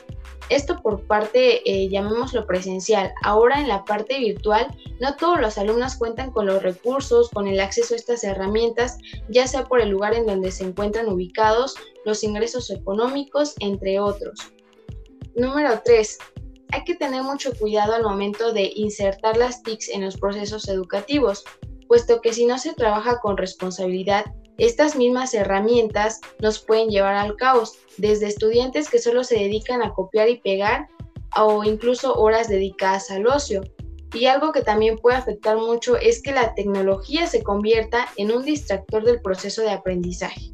esto 0.47 0.81
por 0.81 1.01
parte, 1.01 1.61
eh, 1.69 1.89
llamémoslo 1.89 2.45
presencial. 2.45 3.11
Ahora 3.21 3.59
en 3.59 3.67
la 3.67 3.83
parte 3.83 4.17
virtual, 4.17 4.67
no 5.01 5.17
todos 5.17 5.41
los 5.41 5.57
alumnos 5.57 5.95
cuentan 5.95 6.31
con 6.31 6.45
los 6.45 6.63
recursos, 6.63 7.29
con 7.31 7.47
el 7.47 7.59
acceso 7.59 7.95
a 7.95 7.97
estas 7.97 8.23
herramientas, 8.23 8.97
ya 9.27 9.45
sea 9.45 9.65
por 9.65 9.81
el 9.81 9.89
lugar 9.89 10.13
en 10.13 10.25
donde 10.25 10.51
se 10.51 10.63
encuentran 10.63 11.09
ubicados, 11.09 11.75
los 12.05 12.23
ingresos 12.23 12.69
económicos, 12.69 13.55
entre 13.59 13.99
otros. 13.99 14.39
Número 15.35 15.81
3. 15.83 16.17
Hay 16.71 16.83
que 16.83 16.95
tener 16.95 17.23
mucho 17.23 17.53
cuidado 17.57 17.93
al 17.93 18.03
momento 18.03 18.53
de 18.53 18.71
insertar 18.75 19.37
las 19.37 19.63
TICs 19.63 19.89
en 19.89 20.03
los 20.03 20.17
procesos 20.17 20.67
educativos, 20.67 21.43
puesto 21.87 22.21
que 22.21 22.33
si 22.33 22.45
no 22.45 22.57
se 22.57 22.73
trabaja 22.73 23.19
con 23.19 23.37
responsabilidad, 23.37 24.25
estas 24.57 24.95
mismas 24.95 25.33
herramientas 25.33 26.21
nos 26.39 26.59
pueden 26.59 26.89
llevar 26.89 27.15
al 27.15 27.35
caos, 27.35 27.77
desde 27.97 28.27
estudiantes 28.27 28.89
que 28.89 28.99
solo 28.99 29.23
se 29.23 29.35
dedican 29.35 29.83
a 29.83 29.93
copiar 29.93 30.29
y 30.29 30.37
pegar 30.37 30.87
o 31.35 31.63
incluso 31.63 32.15
horas 32.15 32.47
dedicadas 32.47 33.11
al 33.11 33.27
ocio. 33.27 33.61
Y 34.13 34.27
algo 34.27 34.53
que 34.53 34.61
también 34.61 34.97
puede 34.97 35.17
afectar 35.17 35.57
mucho 35.57 35.97
es 35.97 36.21
que 36.21 36.31
la 36.31 36.53
tecnología 36.53 37.27
se 37.27 37.43
convierta 37.43 38.07
en 38.15 38.31
un 38.31 38.43
distractor 38.43 39.03
del 39.03 39.21
proceso 39.21 39.61
de 39.61 39.71
aprendizaje. 39.71 40.53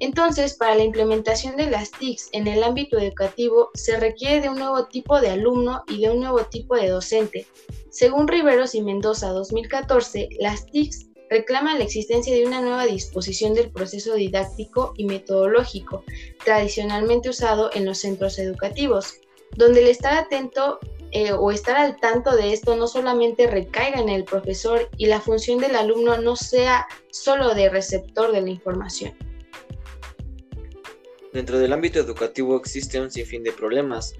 Entonces, 0.00 0.54
para 0.54 0.74
la 0.74 0.84
implementación 0.84 1.56
de 1.56 1.70
las 1.70 1.90
TICs 1.90 2.28
en 2.32 2.46
el 2.46 2.62
ámbito 2.62 2.98
educativo 2.98 3.70
se 3.74 3.98
requiere 3.98 4.40
de 4.42 4.48
un 4.50 4.58
nuevo 4.58 4.86
tipo 4.86 5.20
de 5.20 5.30
alumno 5.30 5.84
y 5.88 6.02
de 6.02 6.10
un 6.10 6.20
nuevo 6.20 6.40
tipo 6.44 6.76
de 6.76 6.88
docente. 6.88 7.46
Según 7.90 8.28
Riveros 8.28 8.74
y 8.74 8.82
Mendoza 8.82 9.30
2014, 9.30 10.28
las 10.38 10.66
TICs 10.66 11.06
reclama 11.30 11.76
la 11.76 11.84
existencia 11.84 12.34
de 12.34 12.46
una 12.46 12.60
nueva 12.60 12.86
disposición 12.86 13.54
del 13.54 13.70
proceso 13.70 14.14
didáctico 14.14 14.92
y 14.96 15.06
metodológico 15.06 16.04
tradicionalmente 16.44 17.30
usado 17.30 17.70
en 17.74 17.84
los 17.84 17.98
centros 17.98 18.38
educativos, 18.38 19.14
donde 19.56 19.80
el 19.80 19.88
estar 19.88 20.16
atento 20.16 20.78
eh, 21.12 21.32
o 21.32 21.50
estar 21.50 21.76
al 21.76 21.96
tanto 21.98 22.36
de 22.36 22.52
esto 22.52 22.76
no 22.76 22.86
solamente 22.86 23.46
recaiga 23.46 24.00
en 24.00 24.08
el 24.08 24.24
profesor 24.24 24.88
y 24.96 25.06
la 25.06 25.20
función 25.20 25.58
del 25.58 25.76
alumno 25.76 26.18
no 26.18 26.36
sea 26.36 26.86
solo 27.10 27.54
de 27.54 27.70
receptor 27.70 28.32
de 28.32 28.42
la 28.42 28.50
información. 28.50 29.14
Dentro 31.36 31.58
del 31.58 31.74
ámbito 31.74 32.00
educativo 32.00 32.56
existe 32.56 32.98
un 32.98 33.10
sinfín 33.10 33.42
de 33.42 33.52
problemas, 33.52 34.14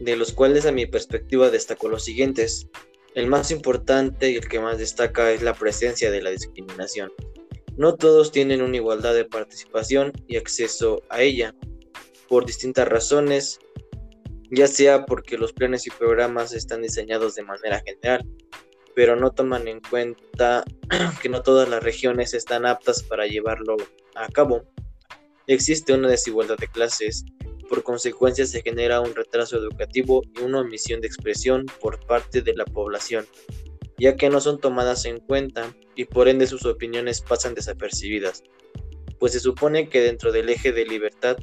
de 0.00 0.16
los 0.16 0.34
cuales 0.34 0.66
a 0.66 0.70
mi 0.70 0.84
perspectiva 0.84 1.48
destaco 1.48 1.88
los 1.88 2.04
siguientes. 2.04 2.68
El 3.14 3.26
más 3.26 3.50
importante 3.50 4.30
y 4.30 4.36
el 4.36 4.46
que 4.46 4.60
más 4.60 4.76
destaca 4.76 5.32
es 5.32 5.40
la 5.40 5.54
presencia 5.54 6.10
de 6.10 6.20
la 6.20 6.28
discriminación. 6.28 7.10
No 7.78 7.94
todos 7.94 8.32
tienen 8.32 8.60
una 8.60 8.76
igualdad 8.76 9.14
de 9.14 9.24
participación 9.24 10.12
y 10.26 10.36
acceso 10.36 11.00
a 11.08 11.22
ella, 11.22 11.54
por 12.28 12.44
distintas 12.44 12.86
razones, 12.86 13.60
ya 14.50 14.66
sea 14.66 15.06
porque 15.06 15.38
los 15.38 15.54
planes 15.54 15.86
y 15.86 15.90
programas 15.90 16.52
están 16.52 16.82
diseñados 16.82 17.34
de 17.34 17.44
manera 17.44 17.80
general, 17.80 18.28
pero 18.94 19.16
no 19.16 19.30
toman 19.30 19.68
en 19.68 19.80
cuenta 19.80 20.64
que 21.22 21.30
no 21.30 21.40
todas 21.40 21.66
las 21.66 21.82
regiones 21.82 22.34
están 22.34 22.66
aptas 22.66 23.02
para 23.02 23.26
llevarlo 23.26 23.78
a 24.14 24.28
cabo. 24.28 24.66
Existe 25.48 25.92
una 25.92 26.08
desigualdad 26.08 26.56
de 26.58 26.68
clases 26.68 27.24
por 27.68 27.82
consecuencia 27.82 28.46
se 28.46 28.62
genera 28.62 29.00
un 29.00 29.14
retraso 29.14 29.58
educativo 29.58 30.22
y 30.34 30.42
una 30.42 30.60
omisión 30.60 31.00
de 31.00 31.06
expresión 31.06 31.66
por 31.80 32.04
parte 32.06 32.40
de 32.40 32.54
la 32.54 32.64
población, 32.64 33.26
ya 33.98 34.16
que 34.16 34.30
no 34.30 34.40
son 34.40 34.58
tomadas 34.58 35.04
en 35.04 35.18
cuenta 35.18 35.74
y 35.94 36.06
por 36.06 36.28
ende 36.28 36.46
sus 36.46 36.64
opiniones 36.64 37.20
pasan 37.20 37.54
desapercibidas, 37.54 38.42
pues 39.18 39.32
se 39.32 39.40
supone 39.40 39.88
que 39.88 40.00
dentro 40.00 40.32
del 40.32 40.48
eje 40.48 40.72
de 40.72 40.86
libertad 40.86 41.36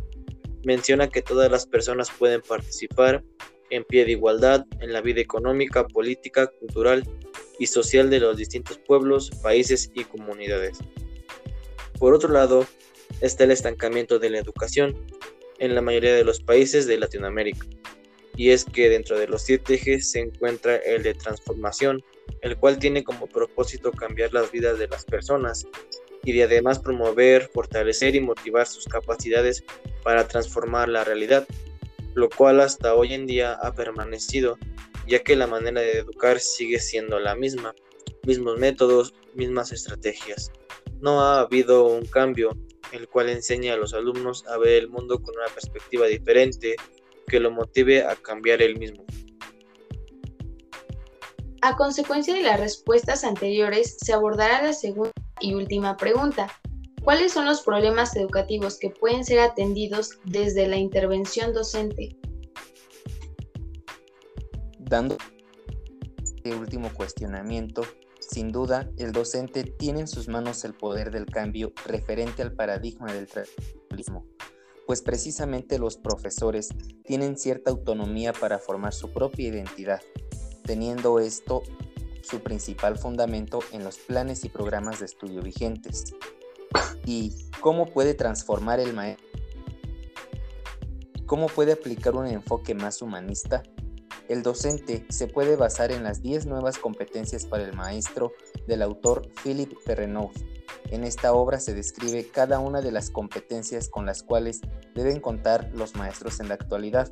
menciona 0.63 1.09
que 1.09 1.21
todas 1.21 1.51
las 1.51 1.67
personas 1.67 2.09
pueden 2.09 2.41
participar 2.41 3.23
en 3.69 3.83
pie 3.83 4.05
de 4.05 4.13
igualdad 4.13 4.65
en 4.79 4.93
la 4.93 5.01
vida 5.01 5.21
económica, 5.21 5.85
política, 5.87 6.47
cultural 6.59 7.07
y 7.59 7.67
social 7.67 8.09
de 8.09 8.19
los 8.19 8.37
distintos 8.37 8.79
pueblos, 8.79 9.29
países 9.43 9.91
y 9.93 10.05
comunidades. 10.05 10.79
Por 11.99 12.13
otro 12.13 12.29
lado, 12.29 12.65
está 13.21 13.43
el 13.43 13.51
estancamiento 13.51 14.19
de 14.19 14.29
la 14.29 14.39
educación, 14.39 14.95
en 15.59 15.75
la 15.75 15.81
mayoría 15.81 16.13
de 16.13 16.23
los 16.23 16.41
países 16.41 16.87
de 16.87 16.97
Latinoamérica. 16.97 17.65
Y 18.35 18.49
es 18.49 18.65
que 18.65 18.89
dentro 18.89 19.17
de 19.17 19.27
los 19.27 19.43
siete 19.43 19.75
ejes 19.75 20.11
se 20.11 20.19
encuentra 20.19 20.75
el 20.75 21.03
de 21.03 21.13
transformación, 21.13 22.03
el 22.41 22.57
cual 22.57 22.77
tiene 22.77 23.03
como 23.03 23.27
propósito 23.27 23.91
cambiar 23.91 24.33
las 24.33 24.51
vidas 24.51 24.77
de 24.77 24.87
las 24.87 25.05
personas 25.05 25.65
y 26.23 26.33
de 26.33 26.43
además 26.43 26.79
promover, 26.79 27.49
fortalecer 27.53 28.15
y 28.15 28.19
motivar 28.19 28.67
sus 28.67 28.85
capacidades 28.85 29.63
para 30.03 30.27
transformar 30.27 30.89
la 30.89 31.03
realidad, 31.03 31.47
lo 32.13 32.29
cual 32.29 32.59
hasta 32.59 32.95
hoy 32.95 33.13
en 33.13 33.25
día 33.25 33.53
ha 33.53 33.73
permanecido, 33.73 34.57
ya 35.07 35.23
que 35.23 35.35
la 35.35 35.47
manera 35.47 35.81
de 35.81 35.99
educar 35.99 36.39
sigue 36.39 36.79
siendo 36.79 37.19
la 37.19 37.35
misma, 37.35 37.73
mismos 38.25 38.57
métodos, 38.57 39.13
mismas 39.33 39.71
estrategias. 39.71 40.51
No 40.99 41.21
ha 41.21 41.41
habido 41.41 41.85
un 41.87 42.05
cambio 42.05 42.57
el 42.91 43.07
cual 43.07 43.29
enseña 43.29 43.73
a 43.73 43.77
los 43.77 43.93
alumnos 43.93 44.45
a 44.47 44.57
ver 44.57 44.73
el 44.73 44.89
mundo 44.89 45.21
con 45.21 45.35
una 45.35 45.53
perspectiva 45.53 46.07
diferente, 46.07 46.75
que 47.27 47.39
lo 47.39 47.51
motive 47.51 48.03
a 48.03 48.15
cambiar 48.15 48.61
el 48.61 48.77
mismo. 48.77 49.05
A 51.61 51.75
consecuencia 51.75 52.35
de 52.35 52.43
las 52.43 52.59
respuestas 52.59 53.23
anteriores, 53.23 53.97
se 53.99 54.13
abordará 54.13 54.61
la 54.61 54.73
segunda 54.73 55.11
y 55.39 55.55
última 55.55 55.97
pregunta. 55.97 56.47
¿Cuáles 57.03 57.33
son 57.33 57.45
los 57.45 57.61
problemas 57.61 58.15
educativos 58.15 58.77
que 58.77 58.89
pueden 58.89 59.25
ser 59.25 59.39
atendidos 59.39 60.19
desde 60.25 60.67
la 60.67 60.77
intervención 60.77 61.53
docente? 61.53 62.17
Dando 64.79 65.17
este 66.23 66.53
último 66.53 66.91
cuestionamiento, 66.93 67.83
sin 68.29 68.51
duda, 68.51 68.89
el 68.97 69.11
docente 69.11 69.63
tiene 69.63 70.01
en 70.01 70.07
sus 70.07 70.27
manos 70.27 70.63
el 70.65 70.73
poder 70.73 71.11
del 71.11 71.25
cambio 71.25 71.73
referente 71.85 72.41
al 72.41 72.53
paradigma 72.53 73.13
del 73.13 73.27
tradicionalismo, 73.27 74.25
pues 74.87 75.01
precisamente 75.01 75.79
los 75.79 75.97
profesores 75.97 76.69
tienen 77.03 77.37
cierta 77.37 77.71
autonomía 77.71 78.33
para 78.33 78.59
formar 78.59 78.93
su 78.93 79.11
propia 79.11 79.47
identidad, 79.47 80.01
teniendo 80.63 81.19
esto 81.19 81.63
su 82.21 82.41
principal 82.41 82.97
fundamento 82.97 83.59
en 83.71 83.83
los 83.83 83.97
planes 83.97 84.43
y 84.45 84.49
programas 84.49 84.99
de 84.99 85.05
estudio 85.05 85.41
vigentes. 85.41 86.05
¿Y 87.05 87.49
cómo 87.61 87.85
puede 87.85 88.15
transformar 88.15 88.79
el 88.79 88.93
maestro? 88.93 89.25
¿Cómo 91.27 91.47
puede 91.47 91.73
aplicar 91.73 92.15
un 92.15 92.27
enfoque 92.27 92.73
más 92.73 93.01
humanista? 93.01 93.63
El 94.27 94.41
docente 94.41 95.05
se 95.09 95.27
puede 95.27 95.55
basar 95.55 95.91
en 95.91 96.03
las 96.03 96.23
10 96.23 96.47
nuevas 96.47 96.79
competencias 96.79 97.45
para 97.45 97.63
el 97.63 97.73
maestro 97.73 98.33
del 98.67 98.81
autor 98.81 99.29
Philip 99.43 99.73
Perrenot. 99.85 100.31
En 100.89 101.03
esta 101.03 101.33
obra 101.33 101.59
se 101.59 101.75
describe 101.75 102.27
cada 102.29 102.59
una 102.59 102.81
de 102.81 102.91
las 102.91 103.11
competencias 103.11 103.87
con 103.87 104.07
las 104.07 104.23
cuales 104.23 104.61
deben 104.95 105.19
contar 105.19 105.69
los 105.75 105.95
maestros 105.95 106.39
en 106.39 106.47
la 106.47 106.55
actualidad. 106.55 107.11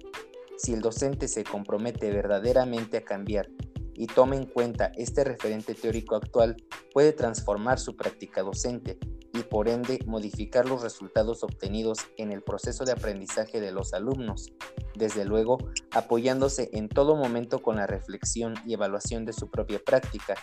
Si 0.58 0.74
el 0.74 0.82
docente 0.82 1.28
se 1.28 1.44
compromete 1.44 2.10
verdaderamente 2.10 2.98
a 2.98 3.06
cambiar 3.06 3.48
y 3.94 4.08
toma 4.08 4.36
en 4.36 4.48
cuenta 4.48 4.92
este 4.96 5.24
referente 5.24 5.76
teórico 5.76 6.16
actual, 6.16 6.58
puede 6.94 7.14
transformar 7.14 7.80
su 7.80 7.96
práctica 7.96 8.42
docente 8.42 8.98
y 9.34 9.42
por 9.44 9.68
ende 9.68 10.00
modificar 10.06 10.68
los 10.68 10.82
resultados 10.82 11.44
obtenidos 11.44 12.00
en 12.18 12.32
el 12.32 12.42
proceso 12.42 12.86
de 12.86 12.92
aprendizaje 12.92 13.60
de 13.60 13.72
los 13.72 13.94
alumnos, 13.94 14.54
desde 14.96 15.26
luego 15.26 15.58
apoyándose 15.92 16.70
en 16.74 16.88
todo 16.88 17.16
momento 17.16 17.62
con 17.62 17.78
la 17.78 17.88
reflexión 17.88 18.54
y 18.66 18.74
evaluación 18.74 19.26
de 19.26 19.34
su 19.34 19.50
propia 19.50 19.80
práctica. 19.84 20.36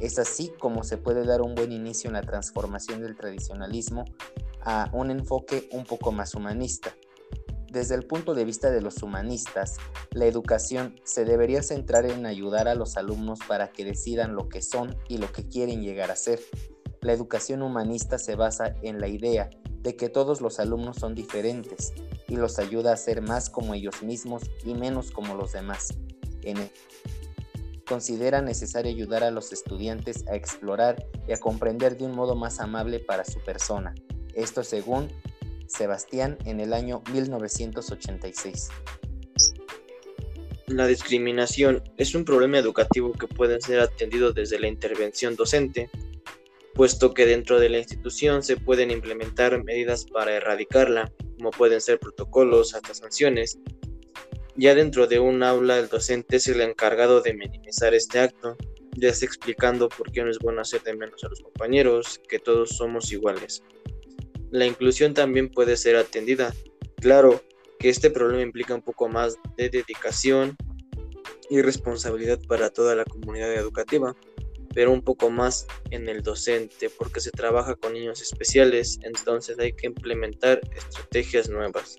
Es 0.00 0.18
así 0.18 0.50
como 0.58 0.82
se 0.82 0.96
puede 0.96 1.26
dar 1.26 1.42
un 1.42 1.54
buen 1.54 1.72
inicio 1.72 2.08
en 2.08 2.14
la 2.14 2.22
transformación 2.22 3.02
del 3.02 3.16
tradicionalismo 3.16 4.06
a 4.62 4.88
un 4.92 5.10
enfoque 5.10 5.68
un 5.72 5.84
poco 5.84 6.10
más 6.10 6.34
humanista. 6.34 6.94
Desde 7.70 7.94
el 7.94 8.04
punto 8.04 8.34
de 8.34 8.44
vista 8.44 8.70
de 8.70 8.80
los 8.80 9.02
humanistas, 9.02 9.76
la 10.10 10.24
educación 10.24 10.96
se 11.04 11.24
debería 11.24 11.62
centrar 11.62 12.04
en 12.04 12.26
ayudar 12.26 12.66
a 12.66 12.74
los 12.74 12.96
alumnos 12.96 13.38
para 13.46 13.70
que 13.70 13.84
decidan 13.84 14.34
lo 14.34 14.48
que 14.48 14.60
son 14.60 14.96
y 15.08 15.18
lo 15.18 15.30
que 15.30 15.46
quieren 15.46 15.80
llegar 15.80 16.10
a 16.10 16.16
ser, 16.16 16.40
la 17.02 17.12
educación 17.12 17.62
humanista 17.62 18.18
se 18.18 18.36
basa 18.36 18.74
en 18.82 19.00
la 19.00 19.08
idea 19.08 19.50
de 19.82 19.96
que 19.96 20.08
todos 20.08 20.40
los 20.40 20.60
alumnos 20.60 20.98
son 20.98 21.14
diferentes 21.14 21.92
y 22.28 22.36
los 22.36 22.58
ayuda 22.58 22.92
a 22.92 22.96
ser 22.96 23.22
más 23.22 23.48
como 23.48 23.74
ellos 23.74 24.02
mismos 24.02 24.42
y 24.64 24.74
menos 24.74 25.10
como 25.10 25.34
los 25.34 25.52
demás. 25.52 25.94
En 26.42 26.70
considera 27.86 28.40
necesario 28.40 28.92
ayudar 28.92 29.24
a 29.24 29.32
los 29.32 29.52
estudiantes 29.52 30.24
a 30.28 30.36
explorar 30.36 31.04
y 31.26 31.32
a 31.32 31.40
comprender 31.40 31.96
de 31.96 32.04
un 32.04 32.14
modo 32.14 32.36
más 32.36 32.60
amable 32.60 33.00
para 33.00 33.24
su 33.24 33.40
persona. 33.40 33.94
Esto 34.34 34.62
según 34.62 35.08
Sebastián 35.66 36.38
en 36.44 36.60
el 36.60 36.72
año 36.72 37.02
1986. 37.12 38.68
La 40.68 40.86
discriminación 40.86 41.82
es 41.96 42.14
un 42.14 42.24
problema 42.24 42.58
educativo 42.58 43.12
que 43.12 43.26
puede 43.26 43.60
ser 43.60 43.80
atendido 43.80 44.32
desde 44.32 44.60
la 44.60 44.68
intervención 44.68 45.34
docente 45.34 45.90
puesto 46.74 47.14
que 47.14 47.26
dentro 47.26 47.60
de 47.60 47.68
la 47.68 47.78
institución 47.78 48.42
se 48.42 48.56
pueden 48.56 48.90
implementar 48.90 49.62
medidas 49.64 50.04
para 50.04 50.34
erradicarla, 50.34 51.12
como 51.36 51.50
pueden 51.50 51.80
ser 51.80 51.98
protocolos 51.98 52.74
hasta 52.74 52.94
sanciones. 52.94 53.58
Ya 54.56 54.74
dentro 54.74 55.06
de 55.06 55.20
un 55.20 55.42
aula 55.42 55.78
el 55.78 55.88
docente 55.88 56.36
es 56.36 56.48
el 56.48 56.60
encargado 56.60 57.20
de 57.20 57.34
minimizar 57.34 57.94
este 57.94 58.20
acto, 58.20 58.56
ya 58.96 59.12
sea 59.14 59.26
explicando 59.26 59.88
por 59.88 60.10
qué 60.12 60.22
no 60.22 60.30
es 60.30 60.38
bueno 60.38 60.60
hacer 60.60 60.82
de 60.82 60.96
menos 60.96 61.22
a 61.24 61.28
los 61.28 61.40
compañeros, 61.40 62.20
que 62.28 62.38
todos 62.38 62.70
somos 62.70 63.12
iguales. 63.12 63.62
La 64.50 64.66
inclusión 64.66 65.14
también 65.14 65.48
puede 65.48 65.76
ser 65.76 65.96
atendida. 65.96 66.52
Claro 66.96 67.42
que 67.78 67.88
este 67.88 68.10
problema 68.10 68.42
implica 68.42 68.74
un 68.74 68.82
poco 68.82 69.08
más 69.08 69.38
de 69.56 69.70
dedicación 69.70 70.56
y 71.48 71.62
responsabilidad 71.62 72.38
para 72.46 72.70
toda 72.70 72.94
la 72.94 73.04
comunidad 73.04 73.54
educativa 73.54 74.14
pero 74.74 74.92
un 74.92 75.02
poco 75.02 75.30
más 75.30 75.66
en 75.90 76.08
el 76.08 76.22
docente 76.22 76.90
porque 76.90 77.20
se 77.20 77.30
trabaja 77.30 77.74
con 77.74 77.92
niños 77.92 78.20
especiales, 78.22 78.98
entonces 79.02 79.58
hay 79.58 79.72
que 79.72 79.86
implementar 79.86 80.60
estrategias 80.76 81.48
nuevas. 81.48 81.98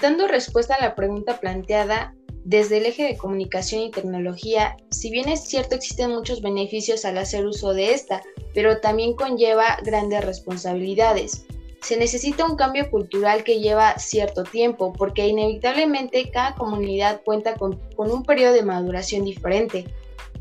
Dando 0.00 0.28
respuesta 0.28 0.74
a 0.76 0.80
la 0.80 0.94
pregunta 0.94 1.40
planteada, 1.40 2.14
desde 2.44 2.78
el 2.78 2.86
eje 2.86 3.04
de 3.04 3.16
comunicación 3.18 3.82
y 3.82 3.90
tecnología, 3.90 4.76
si 4.90 5.10
bien 5.10 5.28
es 5.28 5.44
cierto 5.44 5.74
existen 5.74 6.10
muchos 6.10 6.40
beneficios 6.40 7.04
al 7.04 7.18
hacer 7.18 7.44
uso 7.44 7.74
de 7.74 7.92
esta, 7.92 8.22
pero 8.54 8.80
también 8.80 9.14
conlleva 9.14 9.76
grandes 9.84 10.24
responsabilidades. 10.24 11.44
Se 11.82 11.96
necesita 11.96 12.46
un 12.46 12.56
cambio 12.56 12.90
cultural 12.90 13.44
que 13.44 13.60
lleva 13.60 13.98
cierto 13.98 14.44
tiempo, 14.44 14.92
porque 14.92 15.26
inevitablemente 15.26 16.30
cada 16.30 16.54
comunidad 16.54 17.20
cuenta 17.22 17.54
con, 17.54 17.76
con 17.94 18.10
un 18.10 18.22
periodo 18.22 18.54
de 18.54 18.62
maduración 18.62 19.24
diferente, 19.24 19.84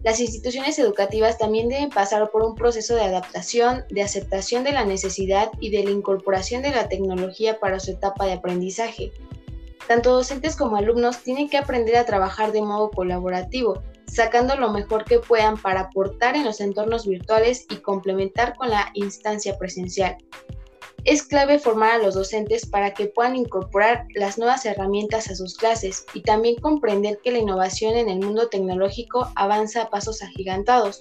las 0.07 0.21
instituciones 0.21 0.79
educativas 0.79 1.37
también 1.37 1.67
deben 1.67 1.89
pasar 1.89 2.31
por 2.31 2.41
un 2.41 2.55
proceso 2.55 2.95
de 2.95 3.01
adaptación, 3.01 3.83
de 3.89 4.03
aceptación 4.03 4.63
de 4.63 4.71
la 4.71 4.85
necesidad 4.85 5.51
y 5.59 5.69
de 5.69 5.83
la 5.83 5.89
incorporación 5.89 6.61
de 6.61 6.71
la 6.71 6.87
tecnología 6.87 7.59
para 7.59 7.81
su 7.81 7.91
etapa 7.91 8.25
de 8.25 8.31
aprendizaje. 8.31 9.11
Tanto 9.85 10.13
docentes 10.13 10.55
como 10.55 10.77
alumnos 10.77 11.23
tienen 11.23 11.49
que 11.49 11.57
aprender 11.57 11.97
a 11.97 12.05
trabajar 12.05 12.53
de 12.53 12.61
modo 12.61 12.89
colaborativo, 12.89 13.83
sacando 14.05 14.55
lo 14.55 14.71
mejor 14.71 15.03
que 15.03 15.19
puedan 15.19 15.57
para 15.57 15.81
aportar 15.81 16.37
en 16.37 16.45
los 16.45 16.61
entornos 16.61 17.05
virtuales 17.05 17.65
y 17.69 17.75
complementar 17.75 18.55
con 18.55 18.69
la 18.69 18.89
instancia 18.93 19.57
presencial. 19.57 20.15
Es 21.07 21.23
clave 21.23 21.57
formar 21.57 21.91
a 21.91 21.97
los 21.99 22.15
docentes 22.15 22.65
para 22.65 22.93
que 22.93 23.07
puedan 23.07 23.37
incorporar 23.37 24.05
las 24.13 24.37
nuevas 24.37 24.65
herramientas 24.65 25.29
a 25.29 25.35
sus 25.35 25.55
clases 25.55 26.05
y 26.13 26.21
también 26.21 26.57
comprender 26.57 27.19
que 27.23 27.31
la 27.31 27.37
innovación 27.37 27.95
en 27.95 28.09
el 28.09 28.19
mundo 28.19 28.49
tecnológico 28.49 29.31
avanza 29.37 29.83
a 29.83 29.89
pasos 29.89 30.21
agigantados, 30.21 30.99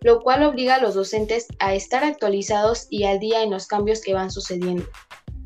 lo 0.00 0.20
cual 0.20 0.44
obliga 0.44 0.76
a 0.76 0.80
los 0.80 0.94
docentes 0.94 1.48
a 1.58 1.74
estar 1.74 2.04
actualizados 2.04 2.86
y 2.88 3.02
al 3.02 3.18
día 3.18 3.42
en 3.42 3.50
los 3.50 3.66
cambios 3.66 4.00
que 4.00 4.14
van 4.14 4.30
sucediendo. 4.30 4.84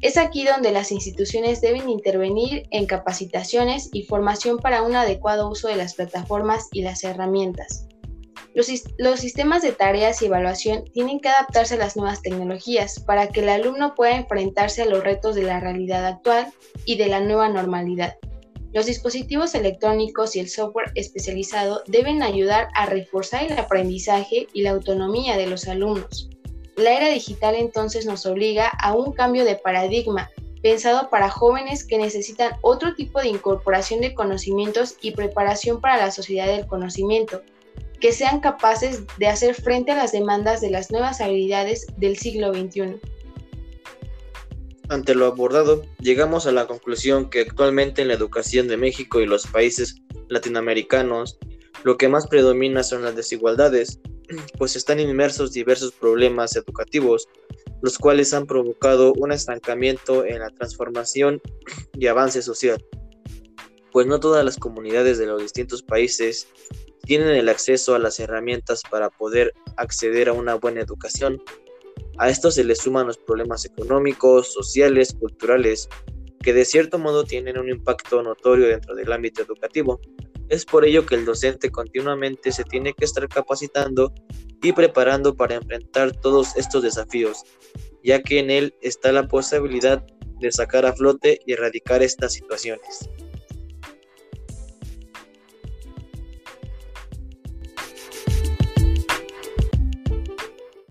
Es 0.03 0.19
aquí 0.19 0.45
donde 0.45 0.73
las 0.73 0.93
instituciones 0.93 1.63
deben 1.63 1.89
intervenir 1.89 2.69
en 2.71 2.85
capacitaciones 2.85 3.89
y 3.95 4.03
formación 4.03 4.59
para 4.59 4.83
un 4.83 4.95
adecuado 4.95 5.49
uso 5.49 5.69
de 5.69 5.77
las 5.77 5.95
plataformas 5.95 6.69
y 6.71 6.83
las 6.83 7.03
herramientas. 7.03 7.87
Los, 8.55 9.21
sistemas 9.21 9.63
de 9.63 9.73
tareas 9.73 10.21
y 10.21 10.27
evaluación 10.27 10.85
tienen 10.93 11.21
que 11.21 11.31
adaptarse 11.31 11.75
a 11.75 11.79
las 11.79 11.97
nuevas 11.97 12.21
tecnologías 12.21 13.01
para 13.01 13.29
que 13.29 13.41
el 13.41 13.49
alumno 13.49 13.95
pueda 13.95 14.15
enfrentarse 14.15 14.83
a 14.83 14.87
los 14.87 15.03
retos 15.03 15.35
de 15.35 15.43
la 15.43 15.59
realidad 15.59 16.05
actual 16.05 16.53
y 16.85 16.97
de 16.97 17.07
la 17.07 17.21
nueva 17.21 17.49
normalidad. 17.49 18.17
Los 18.73 18.87
dispositivos 18.87 19.55
electrónicos 19.55 20.37
y 20.37 20.41
el 20.41 20.49
software 20.49 20.93
especializado 20.95 21.83
deben 21.87 22.23
ayudar 22.23 22.69
a 22.75 22.87
reforzar 22.87 23.45
el 23.45 23.59
aprendizaje 23.59 24.49
y 24.53 24.63
la 24.63 24.71
autonomía 24.71 25.37
de 25.37 25.47
los 25.47 25.67
alumnos. 25.67 26.29
La 26.77 26.97
era 26.97 27.09
digital 27.09 27.55
entonces 27.55 28.07
nos 28.07 28.27
obliga 28.27 28.69
a 28.69 28.95
un 28.95 29.13
cambio 29.13 29.45
de 29.45 29.57
paradigma 29.57 30.31
pensado 30.63 31.11
para 31.11 31.29
jóvenes 31.29 31.85
que 31.85 31.99
necesitan 31.99 32.53
otro 32.63 32.95
tipo 32.95 33.21
de 33.21 33.29
incorporación 33.29 34.01
de 34.01 34.15
conocimientos 34.15 34.97
y 35.01 35.11
preparación 35.11 35.81
para 35.81 35.97
la 35.97 36.11
sociedad 36.11 36.47
del 36.47 36.67
conocimiento, 36.67 37.43
que 38.03 38.13
sean 38.13 38.41
capaces 38.41 39.05
de 39.17 39.29
hacer 39.29 39.55
frente 39.55 39.93
a 39.93 39.97
las 39.97 40.11
demandas 40.11 40.61
de 40.61 40.71
las 40.71 40.91
nuevas 40.91 41.21
habilidades 41.21 41.87
del 41.99 42.19
siglo 42.19 42.53
XXI. 42.53 43.01
Ante 44.89 45.15
lo 45.15 45.27
abordado, 45.27 45.85
llegamos 46.01 46.47
a 46.47 46.53
la 46.53 46.67
conclusión 46.67 47.31
que 47.31 47.43
actualmente 47.43 48.03
en 48.03 48.09
la 48.09 48.15
educación 48.15 48.67
de 48.67 48.77
México 48.77 49.21
y 49.21 49.27
los 49.27 49.47
países 49.47 49.95
latinoamericanos, 50.29 51.39
lo 51.85 51.97
que 51.97 52.09
más 52.09 52.27
predomina 52.27 52.83
son 52.83 53.05
las 53.05 53.15
desigualdades, 53.15 54.01
pues 54.59 54.75
están 54.75 54.99
inmersos 54.99 55.53
diversos 55.53 55.93
problemas 55.93 56.57
educativos, 56.57 57.29
los 57.83 57.99
cuales 57.99 58.35
han 58.35 58.47
provocado 58.47 59.13
un 59.17 59.31
estancamiento 59.31 60.25
en 60.25 60.41
la 60.41 60.51
transformación 60.51 61.41
y 61.95 62.09
avance 62.09 62.43
social, 62.43 62.85
pues 63.93 64.09
no 64.09 64.19
todas 64.19 64.45
las 64.45 64.57
comunidades 64.57 65.19
de 65.19 65.27
los 65.27 65.41
distintos 65.41 65.85
países 65.85 66.49
tienen 67.13 67.37
el 67.37 67.51
acceso 67.51 67.95
a 67.95 67.99
las 67.99 68.19
herramientas 68.21 68.81
para 68.91 69.11
poder 69.11 69.53
acceder 69.77 70.31
a 70.31 70.33
una 70.33 70.55
buena 70.55 70.81
educación. 70.81 71.43
A 72.17 72.31
esto 72.31 72.51
se 72.51 72.65
le 72.65 72.75
suman 72.75 73.07
los 73.07 73.19
problemas 73.19 73.67
económicos, 73.67 74.55
sociales, 74.55 75.15
culturales, 75.21 75.91
que 76.43 76.55
de 76.55 76.65
cierto 76.65 76.99
modo 76.99 77.25
tienen 77.25 77.59
un 77.59 77.69
impacto 77.69 78.23
notorio 78.23 78.67
dentro 78.69 78.95
del 78.95 79.13
ámbito 79.13 79.43
educativo. 79.43 80.01
Es 80.49 80.65
por 80.65 80.87
ello 80.87 81.05
que 81.05 81.17
el 81.17 81.27
docente 81.27 81.71
continuamente 81.71 82.51
se 82.51 82.65
tiene 82.65 82.95
que 82.95 83.05
estar 83.05 83.29
capacitando 83.29 84.15
y 84.63 84.73
preparando 84.73 85.37
para 85.37 85.57
enfrentar 85.57 86.13
todos 86.19 86.57
estos 86.57 86.83
desafíos, 86.83 87.43
ya 88.03 88.23
que 88.23 88.39
en 88.39 88.51
él 88.51 88.75
está 88.81 89.13
la 89.13 89.29
posibilidad 89.29 90.03
de 90.41 90.51
sacar 90.51 90.87
a 90.87 90.95
flote 90.95 91.41
y 91.45 91.53
erradicar 91.53 92.03
estas 92.03 92.33
situaciones. 92.33 93.11